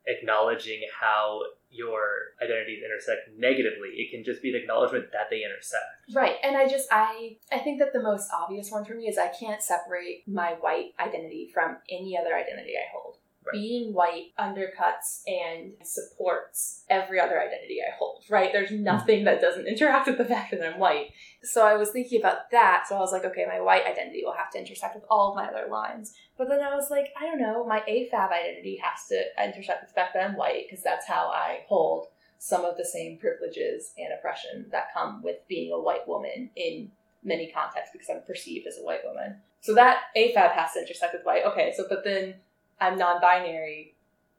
acknowledging 0.06 0.80
how 0.98 1.42
your 1.70 2.00
identities 2.42 2.82
intersect 2.84 3.30
negatively. 3.38 3.90
It 3.94 4.10
can 4.10 4.24
just 4.24 4.42
be 4.42 4.50
an 4.50 4.60
acknowledgement 4.60 5.06
that 5.12 5.30
they 5.30 5.44
intersect. 5.44 5.84
Right. 6.12 6.36
And 6.42 6.56
I 6.56 6.68
just 6.68 6.88
I 6.90 7.36
I 7.52 7.58
think 7.58 7.78
that 7.78 7.92
the 7.92 8.02
most 8.02 8.28
obvious 8.32 8.70
one 8.70 8.84
for 8.84 8.94
me 8.94 9.04
is 9.04 9.18
I 9.18 9.28
can't 9.28 9.62
separate 9.62 10.26
my 10.26 10.56
white 10.60 10.92
identity 10.98 11.50
from 11.52 11.78
any 11.88 12.18
other 12.18 12.34
identity 12.34 12.74
I 12.76 12.90
hold. 12.92 13.18
Right. 13.46 13.52
Being 13.54 13.94
white 13.94 14.32
undercuts 14.38 15.22
and 15.26 15.72
supports 15.82 16.84
every 16.90 17.18
other 17.18 17.40
identity 17.40 17.78
I 17.80 17.96
hold, 17.98 18.24
right? 18.28 18.52
There's 18.52 18.70
mm-hmm. 18.70 18.84
nothing 18.84 19.24
that 19.24 19.40
doesn't 19.40 19.66
interact 19.66 20.08
with 20.08 20.18
the 20.18 20.26
fact 20.26 20.50
that 20.50 20.62
I'm 20.62 20.78
white. 20.78 21.12
So 21.42 21.66
I 21.66 21.76
was 21.76 21.88
thinking 21.88 22.20
about 22.20 22.50
that. 22.50 22.84
So 22.86 22.96
I 22.96 23.00
was 23.00 23.12
like, 23.12 23.24
okay, 23.24 23.46
my 23.46 23.58
white 23.58 23.86
identity 23.86 24.20
will 24.22 24.34
have 24.34 24.50
to 24.50 24.58
intersect 24.58 24.94
with 24.94 25.04
all 25.08 25.30
of 25.30 25.36
my 25.36 25.46
other 25.46 25.70
lines. 25.70 26.12
But 26.36 26.48
then 26.48 26.60
I 26.60 26.74
was 26.74 26.90
like, 26.90 27.14
I 27.18 27.24
don't 27.24 27.40
know, 27.40 27.66
my 27.66 27.80
AFAB 27.80 28.30
identity 28.30 28.78
has 28.82 29.08
to 29.08 29.22
intersect 29.42 29.82
with 29.82 29.90
the 29.90 29.94
fact 29.94 30.12
that 30.12 30.28
I'm 30.28 30.36
white 30.36 30.66
because 30.68 30.84
that's 30.84 31.06
how 31.06 31.28
I 31.28 31.60
hold 31.66 32.08
some 32.38 32.64
of 32.64 32.76
the 32.76 32.84
same 32.84 33.18
privileges 33.18 33.92
and 33.98 34.12
oppression 34.12 34.66
that 34.70 34.92
come 34.92 35.22
with 35.22 35.36
being 35.48 35.72
a 35.72 35.80
white 35.80 36.06
woman 36.06 36.50
in 36.56 36.90
many 37.22 37.50
contexts 37.50 37.90
because 37.92 38.08
I'm 38.10 38.22
perceived 38.26 38.66
as 38.66 38.78
a 38.78 38.84
white 38.84 39.04
woman. 39.04 39.36
So 39.60 39.74
that 39.74 40.04
AFAB 40.16 40.52
has 40.52 40.72
to 40.72 40.80
intersect 40.80 41.14
with 41.14 41.24
white. 41.24 41.44
Okay, 41.44 41.72
so 41.76 41.84
but 41.88 42.04
then 42.04 42.34
I'm 42.80 42.98
non-binary 42.98 43.96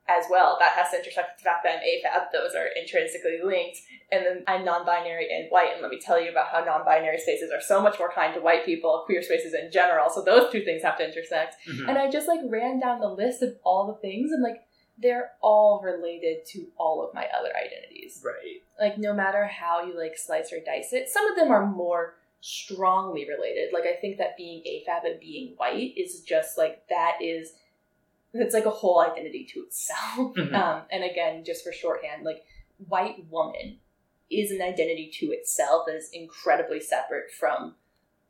as 0.10 0.26
well. 0.30 0.58
That 0.60 0.74
has 0.74 0.92
to 0.92 0.98
intersect 0.98 1.32
with 1.32 1.44
the 1.44 1.44
fact 1.44 1.64
that 1.64 1.78
I'm 1.78 1.80
AFAB. 1.80 2.32
Those 2.34 2.56
are 2.56 2.68
intrinsically 2.76 3.40
linked. 3.44 3.80
And 4.12 4.26
then 4.26 4.44
I'm 4.48 4.66
non-binary 4.66 5.30
and 5.32 5.50
white. 5.50 5.70
And 5.74 5.82
let 5.82 5.92
me 5.92 6.00
tell 6.00 6.22
you 6.22 6.32
about 6.32 6.50
how 6.50 6.64
non-binary 6.64 7.20
spaces 7.20 7.52
are 7.54 7.62
so 7.62 7.82
much 7.82 8.00
more 8.00 8.12
kind 8.12 8.34
to 8.34 8.42
white 8.42 8.66
people, 8.66 9.04
queer 9.06 9.22
spaces 9.22 9.54
in 9.54 9.72
general. 9.72 10.10
So 10.10 10.24
those 10.24 10.52
two 10.52 10.64
things 10.66 10.84
have 10.84 10.98
to 10.98 11.08
intersect. 11.08 11.56
Mm-hmm. 11.70 11.90
And 11.90 11.98
I 11.98 12.10
just 12.10 12.28
like 12.28 12.42
ran 12.50 12.80
down 12.80 13.00
the 13.00 13.08
list 13.08 13.42
of 13.42 13.56
all 13.64 13.88
the 13.88 14.02
things 14.02 14.32
and 14.32 14.44
like 14.44 14.64
they're 14.98 15.32
all 15.42 15.82
related 15.84 16.46
to 16.48 16.68
all 16.78 17.08
of 17.08 17.14
my 17.14 17.28
other 17.38 17.52
identities. 17.56 18.22
Right. 18.24 18.62
Like 18.80 18.98
no 18.98 19.14
matter 19.14 19.46
how 19.48 19.86
you 19.86 19.98
like 19.98 20.18
slice 20.18 20.52
or 20.52 20.60
dice 20.60 20.94
it, 20.94 21.10
some 21.10 21.30
of 21.30 21.38
them 21.38 21.52
are 21.52 21.66
more 21.66 22.16
strongly 22.42 23.28
related. 23.30 23.70
Like 23.72 23.86
I 23.86 24.00
think 24.00 24.18
that 24.18 24.36
being 24.36 24.62
AFAB 24.64 25.06
and 25.06 25.20
being 25.20 25.54
white 25.58 25.94
is 25.96 26.22
just 26.22 26.58
like 26.58 26.88
that 26.90 27.18
is 27.22 27.54
it's 28.34 28.54
like 28.54 28.66
a 28.66 28.72
whole 28.72 29.02
identity 29.02 29.48
to 29.54 29.62
itself. 29.62 30.36
Mm-hmm. 30.42 30.56
Um, 30.56 30.84
and 30.92 31.04
again, 31.04 31.44
just 31.46 31.64
for 31.64 31.72
shorthand, 31.74 32.24
like 32.24 32.44
white 32.88 33.26
woman 33.30 33.80
is 34.30 34.52
an 34.52 34.62
identity 34.62 35.12
to 35.20 35.28
itself 35.28 35.84
that 35.88 35.96
is 35.96 36.10
incredibly 36.14 36.80
separate 36.80 37.32
from 37.38 37.76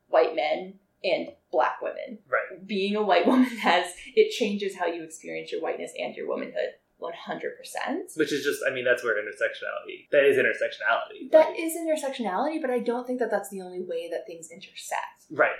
white 0.08 0.34
men 0.34 0.74
and 1.04 1.28
black 1.50 1.80
women. 1.80 2.18
Right. 2.28 2.66
Being 2.66 2.96
a 2.96 3.02
white 3.02 3.26
woman 3.32 3.44
has 3.58 3.86
it 4.14 4.32
changes 4.32 4.76
how 4.76 4.86
you 4.86 5.04
experience 5.04 5.52
your 5.52 5.62
whiteness 5.62 5.92
and 5.98 6.14
your 6.14 6.28
womanhood. 6.28 6.74
100%. 7.00 8.16
Which 8.16 8.32
is 8.32 8.44
just, 8.44 8.60
I 8.66 8.72
mean, 8.72 8.84
that's 8.84 9.02
where 9.02 9.14
intersectionality, 9.14 10.08
that 10.12 10.24
is 10.24 10.36
intersectionality. 10.36 11.30
That 11.32 11.58
is 11.58 11.74
intersectionality, 11.76 12.60
but 12.60 12.70
I 12.70 12.78
don't 12.78 13.06
think 13.06 13.18
that 13.18 13.30
that's 13.30 13.50
the 13.50 13.60
only 13.60 13.82
way 13.82 14.08
that 14.10 14.24
things 14.26 14.50
intersect. 14.50 15.26
Right. 15.30 15.50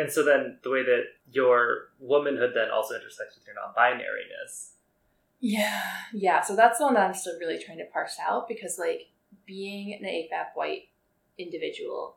And 0.00 0.10
so 0.10 0.24
then 0.24 0.56
the 0.62 0.70
way 0.70 0.82
that 0.82 1.02
your 1.30 1.90
womanhood 1.98 2.52
then 2.54 2.70
also 2.70 2.94
intersects 2.94 3.36
with 3.36 3.46
your 3.46 3.54
non-binariness. 3.54 4.70
Yeah, 5.40 5.82
yeah. 6.14 6.40
So 6.40 6.56
that's 6.56 6.78
the 6.78 6.84
one 6.84 6.94
that 6.94 7.06
I'm 7.06 7.14
still 7.14 7.38
really 7.38 7.62
trying 7.62 7.78
to 7.78 7.84
parse 7.84 8.16
out 8.26 8.48
because 8.48 8.78
like 8.78 9.08
being 9.44 9.92
an 9.92 10.06
AFAB 10.06 10.46
white 10.54 10.88
individual 11.36 12.16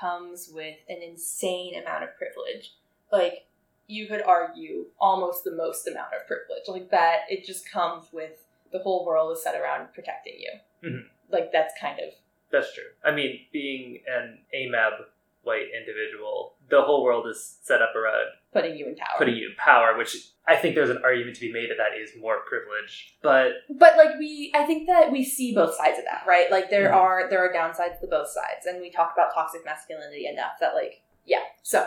comes 0.00 0.50
with 0.52 0.76
an 0.88 1.02
insane 1.02 1.80
amount 1.80 2.02
of 2.02 2.16
privilege. 2.16 2.74
Like 3.12 3.46
you 3.86 4.08
could 4.08 4.22
argue 4.22 4.86
almost 5.00 5.44
the 5.44 5.54
most 5.54 5.86
amount 5.86 6.14
of 6.20 6.26
privilege. 6.26 6.64
Like 6.66 6.90
that, 6.90 7.20
it 7.28 7.46
just 7.46 7.70
comes 7.70 8.06
with 8.12 8.44
the 8.72 8.80
whole 8.80 9.06
world 9.06 9.36
is 9.36 9.42
set 9.44 9.54
around 9.54 9.94
protecting 9.94 10.34
you. 10.40 10.88
Mm-hmm. 10.88 11.06
Like 11.30 11.52
that's 11.52 11.74
kind 11.80 12.00
of 12.00 12.12
that's 12.50 12.74
true. 12.74 12.84
I 13.04 13.14
mean, 13.14 13.40
being 13.52 14.00
an 14.08 14.38
AMAB 14.52 15.04
white 15.44 15.66
individual, 15.78 16.54
the 16.68 16.82
whole 16.82 17.04
world 17.04 17.26
is 17.28 17.58
set 17.62 17.80
up 17.82 17.94
around 17.94 18.26
putting 18.52 18.76
you 18.76 18.86
in 18.86 18.96
power. 18.96 19.18
Putting 19.18 19.36
you 19.36 19.50
in 19.50 19.56
power, 19.56 19.96
which 19.96 20.16
I 20.46 20.56
think 20.56 20.74
there's 20.74 20.90
an 20.90 21.00
argument 21.04 21.36
to 21.36 21.40
be 21.40 21.52
made 21.52 21.70
that 21.70 21.78
that 21.78 21.98
is 21.98 22.10
more 22.20 22.40
privilege, 22.46 23.16
but 23.22 23.52
but 23.70 23.96
like 23.96 24.18
we, 24.18 24.52
I 24.54 24.64
think 24.64 24.86
that 24.86 25.12
we 25.12 25.24
see 25.24 25.54
both 25.54 25.74
sides 25.74 25.98
of 25.98 26.04
that, 26.04 26.24
right? 26.26 26.50
Like 26.50 26.70
there 26.70 26.88
mm-hmm. 26.88 26.98
are 26.98 27.30
there 27.30 27.44
are 27.44 27.52
downsides 27.52 28.00
to 28.00 28.06
both 28.06 28.28
sides, 28.28 28.66
and 28.66 28.80
we 28.80 28.90
talk 28.90 29.12
about 29.14 29.34
toxic 29.34 29.64
masculinity 29.64 30.26
enough 30.26 30.52
that 30.60 30.74
like 30.74 31.02
yeah. 31.24 31.42
So 31.62 31.86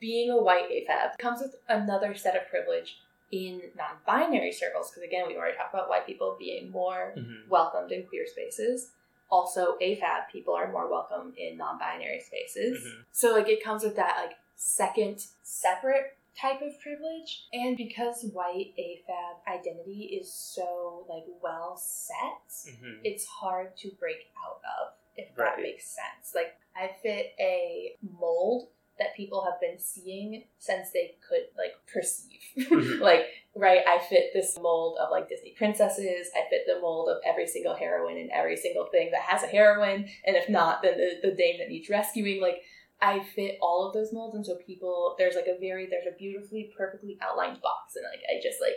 being 0.00 0.30
a 0.30 0.36
white 0.36 0.68
AFAB 0.70 1.18
comes 1.18 1.40
with 1.40 1.56
another 1.68 2.14
set 2.14 2.36
of 2.36 2.48
privilege 2.48 2.98
in 3.32 3.60
non-binary 3.76 4.52
circles 4.52 4.90
because 4.90 5.02
again 5.02 5.24
we 5.26 5.36
already 5.36 5.56
talked 5.56 5.74
about 5.74 5.88
white 5.88 6.06
people 6.06 6.36
being 6.38 6.70
more 6.70 7.12
mm-hmm. 7.16 7.48
welcomed 7.48 7.90
in 7.90 8.06
queer 8.06 8.24
spaces 8.24 8.92
also 9.30 9.76
AFAB 9.82 10.28
people 10.30 10.54
are 10.54 10.70
more 10.70 10.90
welcome 10.90 11.32
in 11.36 11.56
non-binary 11.56 12.20
spaces. 12.20 12.78
Mm-hmm. 12.80 13.00
So 13.12 13.32
like 13.32 13.48
it 13.48 13.62
comes 13.62 13.82
with 13.82 13.96
that 13.96 14.16
like 14.20 14.36
second 14.56 15.24
separate 15.42 16.16
type 16.40 16.60
of 16.60 16.78
privilege 16.80 17.46
and 17.52 17.76
because 17.76 18.28
white 18.32 18.74
AFAB 18.78 19.54
identity 19.54 20.18
is 20.20 20.32
so 20.32 21.06
like 21.08 21.24
well 21.42 21.76
set, 21.76 22.72
mm-hmm. 22.72 23.00
it's 23.04 23.24
hard 23.26 23.76
to 23.78 23.90
break 23.98 24.30
out 24.46 24.60
of 24.78 24.94
if 25.16 25.28
right. 25.36 25.56
that 25.56 25.62
makes 25.62 25.86
sense. 25.86 26.34
Like 26.34 26.56
I 26.76 26.90
fit 27.02 27.32
a 27.40 27.96
mold 28.20 28.68
that 28.98 29.14
people 29.14 29.44
have 29.44 29.60
been 29.60 29.78
seeing 29.78 30.44
since 30.58 30.90
they 30.92 31.16
could 31.28 31.46
like 31.56 31.72
perceive. 31.92 32.40
Like, 33.00 33.26
right, 33.54 33.80
I 33.86 33.98
fit 33.98 34.30
this 34.32 34.58
mold 34.60 34.98
of 35.00 35.10
like 35.10 35.28
Disney 35.28 35.54
princesses. 35.56 36.28
I 36.34 36.48
fit 36.48 36.62
the 36.66 36.80
mold 36.80 37.08
of 37.08 37.18
every 37.26 37.46
single 37.46 37.74
heroine 37.74 38.18
and 38.18 38.30
every 38.30 38.56
single 38.56 38.86
thing 38.90 39.10
that 39.12 39.22
has 39.22 39.42
a 39.42 39.46
heroine. 39.46 40.08
And 40.24 40.36
if 40.36 40.48
not, 40.48 40.82
then 40.82 40.96
the, 40.96 41.28
the 41.30 41.36
dame 41.36 41.58
that 41.58 41.68
needs 41.68 41.90
rescuing. 41.90 42.40
Like, 42.40 42.62
I 43.00 43.20
fit 43.34 43.58
all 43.60 43.86
of 43.86 43.92
those 43.92 44.12
molds. 44.12 44.34
And 44.34 44.46
so 44.46 44.56
people, 44.66 45.14
there's 45.18 45.34
like 45.34 45.46
a 45.46 45.60
very, 45.60 45.86
there's 45.86 46.06
a 46.06 46.16
beautifully, 46.16 46.72
perfectly 46.76 47.18
outlined 47.20 47.60
box. 47.60 47.96
And 47.96 48.04
like, 48.10 48.20
I 48.30 48.40
just 48.42 48.60
like 48.60 48.74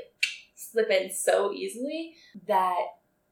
slip 0.56 0.90
in 0.90 1.12
so 1.12 1.54
easily 1.54 2.14
that 2.48 2.86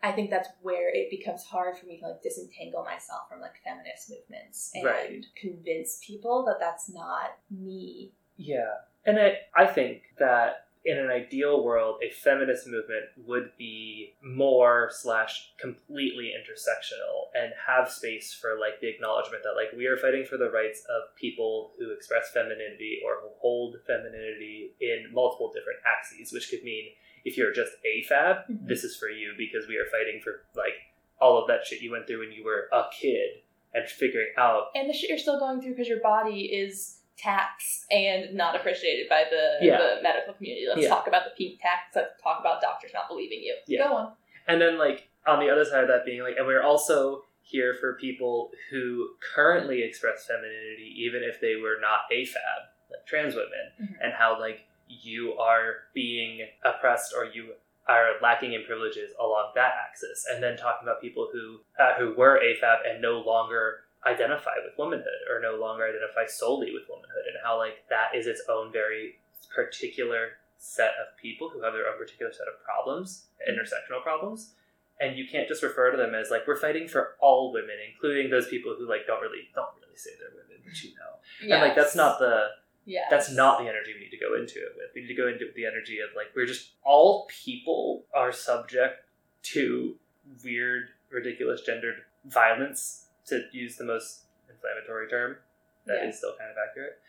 I 0.04 0.12
think 0.12 0.30
that's 0.30 0.50
where 0.62 0.94
it 0.94 1.10
becomes 1.10 1.44
hard 1.44 1.78
for 1.78 1.86
me 1.88 2.00
to 2.00 2.08
like 2.08 2.22
disentangle 2.22 2.84
myself 2.84 3.22
from 3.30 3.42
like 3.42 3.56
feminist 3.64 4.12
movements 4.12 4.72
and 4.76 4.86
right. 4.86 5.26
convince 5.36 6.00
people 6.06 6.46
that 6.46 6.58
that's 6.60 6.90
not 6.90 7.38
me. 7.50 8.12
Yeah. 8.36 8.74
And 9.06 9.20
I, 9.20 9.38
I 9.56 9.66
think 9.66 10.04
that 10.20 10.67
in 10.86 10.98
an 10.98 11.10
ideal 11.10 11.64
world, 11.64 12.00
a 12.04 12.10
feminist 12.10 12.68
movement 12.68 13.06
would 13.26 13.52
be 13.58 14.14
more 14.24 14.90
slash 14.92 15.52
completely 15.60 16.32
intersectional 16.38 17.28
and 17.36 17.52
have 17.68 17.90
space 17.92 18.34
for 18.34 18.58
like 18.60 18.80
the 18.82 18.88
acknowledgement 18.88 19.44
that 19.44 19.56
like 19.56 19.76
we 19.78 19.86
are 19.88 19.98
fighting 19.98 20.26
for 20.26 20.38
the 20.38 20.50
rights 20.50 20.82
of 20.90 21.16
people 21.16 21.72
who 21.80 21.92
express 21.92 22.32
femininity 22.34 23.00
or 23.06 23.22
who 23.22 23.30
hold 23.40 23.76
femininity 23.86 24.72
in 24.80 25.06
multiple 25.14 25.52
different 25.54 25.80
axes, 25.86 26.32
which 26.32 26.50
could 26.50 26.64
mean 26.64 26.86
if 27.26 27.36
you're 27.38 27.52
just 27.54 27.74
AFAB, 27.86 28.46
Mhm. 28.50 28.68
this 28.68 28.84
is 28.84 28.96
for 28.98 29.10
you 29.10 29.34
because 29.38 29.68
we 29.68 29.76
are 29.78 29.86
fighting 29.88 30.22
for 30.24 30.46
like 30.56 30.76
all 31.20 31.38
of 31.38 31.48
that 31.48 31.66
shit 31.66 31.82
you 31.82 31.92
went 31.92 32.08
through 32.08 32.20
when 32.20 32.32
you 32.32 32.44
were 32.46 32.70
a 32.72 32.86
kid 32.98 33.42
and 33.74 33.90
figuring 33.90 34.30
out 34.38 34.68
and 34.76 34.90
the 34.90 34.94
shit 34.94 35.10
you're 35.10 35.18
still 35.20 35.40
going 35.40 35.60
through 35.62 35.72
because 35.72 35.90
your 35.90 36.00
body 36.00 36.46
is 36.46 37.02
taxed 37.18 37.86
and 37.92 38.34
not 38.36 38.56
appreciated 38.56 39.10
by 39.10 39.24
the, 39.30 39.66
Yeah. 39.66 39.78
the 39.78 40.00
medical 40.02 40.34
community. 40.34 40.66
Let's 40.68 40.82
Yeah. 40.82 40.90
talk 40.90 41.08
about 41.08 41.24
the 41.26 41.32
pink 41.32 41.60
tax. 41.62 41.96
Let's 41.96 42.22
talk 42.22 42.40
about 42.40 42.62
doctors 42.62 42.92
not 42.94 43.08
believing 43.08 43.42
you. 43.42 43.56
Yeah. 43.68 43.88
Go 43.88 43.96
on. 43.96 44.14
And 44.48 44.62
then 44.62 44.78
like 44.78 45.10
on 45.26 45.40
the 45.40 45.50
other 45.50 45.66
side 45.66 45.82
of 45.82 45.88
that 45.90 46.06
being 46.06 46.22
like, 46.22 46.38
and 46.38 46.48
we're 46.48 46.64
also 46.64 47.26
here 47.42 47.74
for 47.80 47.96
people 47.96 48.52
who 48.72 49.10
currently 49.34 49.82
express 49.84 50.26
femininity, 50.28 50.94
even 50.98 51.24
if 51.24 51.40
they 51.42 51.56
were 51.56 51.78
not 51.82 52.02
AFAB, 52.12 52.62
like 52.92 53.06
trans 53.06 53.36
women, 53.36 53.72
Mhm. 53.82 53.96
and 54.02 54.14
how 54.14 54.40
like 54.40 54.62
you 54.88 55.38
are 55.38 55.84
being 55.94 56.48
oppressed 56.64 57.14
or 57.16 57.26
you 57.26 57.56
are 57.88 58.20
lacking 58.22 58.52
in 58.54 58.64
privileges 58.66 59.14
along 59.18 59.52
that 59.56 59.74
axis, 59.88 60.26
and 60.30 60.44
then 60.44 60.58
talking 60.58 60.88
about 60.88 61.02
people 61.02 61.30
who 61.32 61.62
uh, 61.80 61.94
who 61.96 62.14
were 62.16 62.38
AFAB 62.42 62.86
and 62.90 63.02
no 63.02 63.20
longer 63.20 63.86
identify 64.08 64.56
with 64.64 64.78
womanhood 64.78 65.22
or 65.30 65.42
no 65.42 65.60
longer 65.60 65.84
identify 65.84 66.26
solely 66.26 66.72
with 66.72 66.84
womanhood, 66.90 67.28
and 67.28 67.38
how 67.44 67.58
like 67.58 67.84
that 67.90 68.16
is 68.16 68.28
its 68.28 68.42
own 68.50 68.72
very 68.72 69.20
particular 69.54 70.40
set 70.58 70.92
of 70.98 71.16
people 71.22 71.50
who 71.50 71.62
have 71.62 71.74
their 71.74 71.88
own 71.88 71.98
particular 71.98 72.32
set 72.32 72.48
of 72.48 72.64
problems, 72.64 73.28
mm-hmm. 73.38 73.52
intersectional 73.54 74.02
problems, 74.02 74.54
and 75.00 75.18
you 75.18 75.28
can't 75.30 75.48
just 75.48 75.62
refer 75.62 75.92
to 75.92 75.98
them 75.98 76.16
as 76.16 76.32
like 76.32 76.48
we're 76.48 76.58
fighting 76.58 76.88
for 76.88 77.16
all 77.20 77.52
women, 77.54 77.76
including 77.94 78.30
those 78.32 78.48
people 78.48 78.76
who 78.78 78.88
like 78.88 79.06
don't 79.06 79.22
really 79.22 79.50
don't 79.54 79.70
really 79.82 79.98
say 79.98 80.12
they're 80.20 80.32
women, 80.32 80.64
but 80.66 80.84
you 80.84 80.92
know, 80.96 81.54
and 81.56 81.62
like 81.62 81.76
that's 81.76 81.96
not 81.96 82.20
the 82.20 82.48
Yeah. 82.86 83.06
that's 83.10 83.32
not 83.32 83.60
the 83.60 83.68
energy 83.68 83.94
we 83.94 84.00
need 84.06 84.12
to 84.12 84.18
go 84.18 84.36
into 84.36 84.60
it 84.60 84.74
with. 84.76 84.90
We 84.96 85.02
need 85.02 85.08
to 85.10 85.14
go 85.22 85.28
into 85.28 85.44
it 85.44 85.48
with 85.48 85.56
the 85.56 85.66
energy 85.66 86.00
of 86.00 86.16
like 86.16 86.28
we're 86.36 86.46
just 86.48 86.72
all 86.84 87.28
people 87.28 88.06
are 88.16 88.32
subject 88.32 89.06
to 89.54 89.96
weird, 90.44 90.90
ridiculous 91.10 91.62
gendered 91.62 92.02
violence, 92.26 93.07
to 93.28 93.44
use 93.52 93.76
the 93.78 93.84
most 93.86 94.22
inflammatory 94.50 95.08
term 95.10 95.38
that 95.86 95.98
is 96.04 96.16
Yeah. 96.16 96.18
still 96.18 96.36
kind 96.38 96.52
of 96.52 96.58
accurate. 96.58 97.00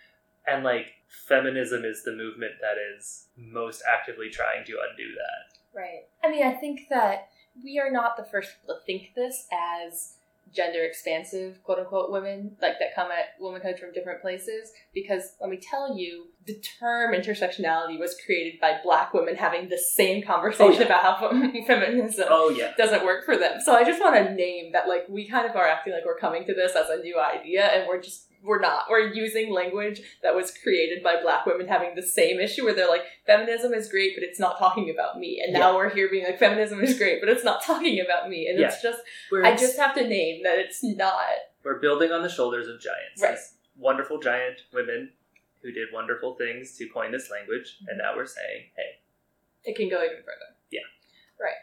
And 0.46 0.64
like 0.64 0.94
feminism 1.08 1.84
is 1.84 2.04
the 2.04 2.12
movement 2.12 2.54
that 2.60 2.76
is 2.78 3.26
most 3.36 3.82
actively 3.86 4.30
trying 4.30 4.64
to 4.64 4.78
undo 4.90 5.12
that. 5.14 5.58
Right. 5.78 6.08
I 6.24 6.28
mean, 6.30 6.44
I 6.46 6.54
think 6.54 6.88
that 6.90 7.28
we 7.62 7.78
are 7.78 7.90
not 7.90 8.16
the 8.16 8.24
first 8.24 8.52
people 8.60 8.76
to 8.76 8.84
think 8.86 9.14
this 9.14 9.46
as 9.52 10.14
gender 10.54 10.82
expansive, 10.84 11.62
quote 11.62 11.78
unquote, 11.78 12.10
women, 12.10 12.56
like 12.60 12.78
that 12.80 12.94
come 12.94 13.10
at 13.10 13.40
womanhood 13.40 13.78
from 13.78 13.92
different 13.92 14.20
places. 14.22 14.70
Because 14.94 15.34
let 15.40 15.50
me 15.50 15.58
tell 15.58 15.96
you, 15.96 16.26
the 16.46 16.58
term 16.80 17.12
intersectionality 17.14 17.98
was 17.98 18.16
created 18.24 18.60
by 18.60 18.78
black 18.82 19.12
women 19.12 19.36
having 19.36 19.68
the 19.68 19.76
same 19.78 20.22
conversation 20.22 20.66
Oh, 20.66 20.78
yeah. 20.78 20.86
about 20.86 21.02
how 21.18 21.28
feminism 21.66 22.26
Oh 22.30 22.48
yeah. 22.50 22.72
doesn't 22.78 23.04
work 23.04 23.24
for 23.24 23.36
them. 23.36 23.60
So 23.62 23.74
I 23.74 23.84
just 23.84 24.00
want 24.00 24.14
to 24.16 24.34
name 24.34 24.72
that, 24.72 24.88
like, 24.88 25.08
we 25.08 25.28
kind 25.28 25.48
of 25.48 25.54
are 25.56 25.66
acting 25.66 25.92
like 25.92 26.04
we're 26.06 26.16
coming 26.18 26.44
to 26.46 26.54
this 26.54 26.74
as 26.74 26.88
a 26.88 26.96
new 27.02 27.20
idea, 27.20 27.64
and 27.66 27.86
we're 27.86 28.00
just 28.00 28.27
we're 28.42 28.60
not. 28.60 28.84
We're 28.88 29.12
using 29.12 29.52
language 29.52 30.00
that 30.22 30.34
was 30.34 30.52
created 30.62 31.02
by 31.02 31.20
black 31.22 31.44
women 31.46 31.66
having 31.66 31.94
the 31.94 32.02
same 32.02 32.40
issue 32.40 32.64
where 32.64 32.74
they're 32.74 32.88
like, 32.88 33.02
feminism 33.26 33.74
is 33.74 33.88
great, 33.88 34.12
but 34.14 34.22
it's 34.22 34.38
not 34.40 34.58
talking 34.58 34.90
about 34.90 35.18
me. 35.18 35.42
And 35.44 35.52
now 35.52 35.76
we're 35.76 35.90
here 35.90 36.08
being 36.10 36.24
like, 36.24 36.38
feminism 36.38 36.80
is 36.80 36.96
great, 36.96 37.20
but 37.20 37.28
it's 37.28 37.44
not 37.44 37.62
talking 37.64 38.00
about 38.00 38.28
me. 38.28 38.48
And 38.48 38.60
it's 38.60 38.80
just, 38.82 39.00
We're, 39.30 39.44
I 39.44 39.56
just 39.56 39.76
have 39.78 39.94
to 39.94 40.06
name 40.06 40.42
that 40.44 40.58
it's 40.58 40.82
not. 40.84 41.16
we're 41.64 41.80
building 41.80 42.12
on 42.12 42.22
the 42.22 42.28
shoulders 42.28 42.68
of 42.68 42.80
giants. 42.80 43.22
Right. 43.22 43.34
These 43.34 43.54
Wonderful 43.76 44.18
giant 44.18 44.62
women 44.72 45.12
who 45.62 45.70
did 45.72 45.88
wonderful 45.92 46.34
things 46.34 46.76
to 46.78 46.88
coin 46.88 47.12
this 47.12 47.30
language, 47.30 47.78
and 47.88 47.98
now 47.98 48.16
we're 48.16 48.26
saying, 48.26 48.64
hey, 48.76 49.70
It 49.70 49.76
can 49.76 49.88
go 49.88 49.96
even 50.02 50.18
further. 50.18 50.54
Yeah. 50.70 50.80
Right. 51.40 51.54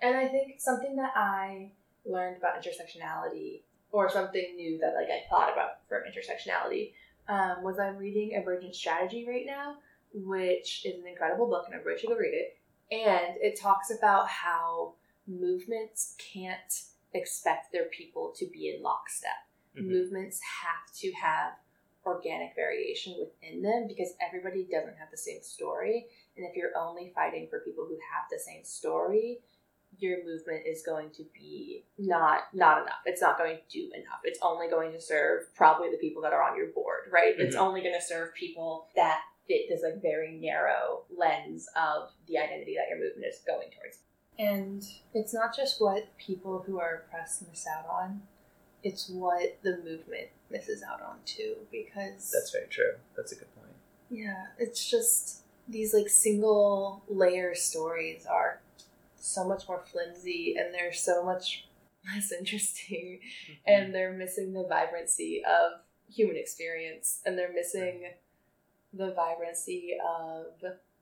And 0.00 0.16
I 0.16 0.28
think 0.28 0.60
something 0.60 0.96
that 0.96 1.12
I 1.16 1.70
learned 2.04 2.36
about 2.36 2.62
intersectionality, 2.62 3.62
or 3.94 4.10
something 4.10 4.56
new 4.56 4.76
that 4.78 4.94
like 4.96 5.08
I 5.08 5.22
thought 5.30 5.52
about 5.52 5.86
for 5.88 6.02
intersectionality, 6.02 6.94
um, 7.28 7.62
was 7.62 7.78
I'm 7.78 7.96
reading 7.96 8.32
Emergent 8.32 8.74
Strategy 8.74 9.24
right 9.26 9.46
now, 9.46 9.76
which 10.12 10.84
is 10.84 11.00
an 11.00 11.06
incredible 11.06 11.46
book, 11.46 11.66
and 11.66 11.74
everybody 11.74 12.00
should 12.00 12.10
go 12.10 12.16
read 12.16 12.34
it. 12.34 12.58
And 12.90 13.36
it 13.40 13.58
talks 13.58 13.92
about 13.96 14.28
how 14.28 14.94
movements 15.28 16.16
can't 16.18 16.82
expect 17.12 17.70
their 17.72 17.84
people 17.84 18.34
to 18.36 18.46
be 18.52 18.74
in 18.74 18.82
lockstep. 18.82 19.30
Mhm. 19.76 19.86
Movements 19.86 20.40
have 20.42 20.92
to 20.96 21.12
have 21.12 21.52
organic 22.04 22.56
variation 22.56 23.14
within 23.18 23.62
them 23.62 23.86
because 23.86 24.12
everybody 24.20 24.64
doesn't 24.64 24.96
have 24.96 25.10
the 25.12 25.16
same 25.16 25.40
story. 25.40 26.08
And 26.36 26.44
if 26.44 26.56
you're 26.56 26.76
only 26.76 27.12
fighting 27.14 27.46
for 27.48 27.60
people 27.60 27.86
who 27.86 27.96
have 28.12 28.24
the 28.28 28.40
same 28.40 28.64
story, 28.64 29.40
your 29.98 30.18
movement 30.24 30.66
is 30.66 30.82
going 30.84 31.10
to 31.10 31.24
be 31.34 31.84
not 31.98 32.42
not 32.52 32.82
enough. 32.82 33.00
It's 33.06 33.20
not 33.22 33.38
going 33.38 33.56
to 33.56 33.62
do 33.78 33.90
enough. 33.94 34.20
It's 34.24 34.38
only 34.42 34.68
going 34.68 34.92
to 34.92 35.00
serve 35.00 35.54
probably 35.54 35.90
the 35.90 35.96
people 35.98 36.22
that 36.22 36.32
are 36.32 36.42
on 36.42 36.56
your 36.56 36.68
board, 36.68 37.10
right? 37.12 37.34
It's 37.38 37.56
Mhm. 37.56 37.60
only 37.60 37.80
going 37.82 37.94
to 37.94 38.02
serve 38.02 38.34
people 38.34 38.88
that 38.96 39.20
fit 39.46 39.68
this 39.68 39.82
like 39.82 40.00
very 40.00 40.32
narrow 40.32 41.04
lens 41.14 41.68
of 41.76 42.10
the 42.26 42.38
identity 42.38 42.74
that 42.76 42.88
your 42.88 42.98
movement 42.98 43.26
is 43.26 43.40
going 43.46 43.70
towards. 43.70 43.98
And 44.38 44.82
it's 45.12 45.32
not 45.34 45.54
just 45.54 45.80
what 45.80 46.16
people 46.16 46.60
who 46.60 46.80
are 46.80 47.04
oppressed 47.06 47.46
miss 47.48 47.66
out 47.66 47.86
on, 47.88 48.26
it's 48.82 49.08
what 49.08 49.58
the 49.62 49.76
movement 49.84 50.28
misses 50.50 50.82
out 50.82 51.00
on 51.02 51.18
too 51.24 51.56
because 51.70 52.30
that's 52.30 52.50
very 52.50 52.66
true. 52.68 52.94
That's 53.16 53.32
a 53.32 53.36
good 53.36 53.54
point. 53.54 53.68
yeah, 54.10 54.46
it's 54.58 54.88
just 54.88 55.42
these 55.68 55.94
like 55.94 56.08
single 56.08 57.02
layer 57.08 57.54
stories 57.54 58.26
are 58.26 58.60
so 59.24 59.44
much 59.44 59.66
more 59.68 59.82
flimsy 59.90 60.56
and 60.58 60.72
they're 60.74 60.92
so 60.92 61.24
much 61.24 61.66
less 62.14 62.32
interesting 62.32 63.20
and 63.66 63.94
they're 63.94 64.12
missing 64.12 64.52
the 64.52 64.64
vibrancy 64.64 65.42
of 65.44 65.80
human 66.12 66.36
experience 66.36 67.20
and 67.24 67.38
they're 67.38 67.52
missing 67.52 68.04
the 68.92 69.12
vibrancy 69.12 69.96
of 70.06 70.46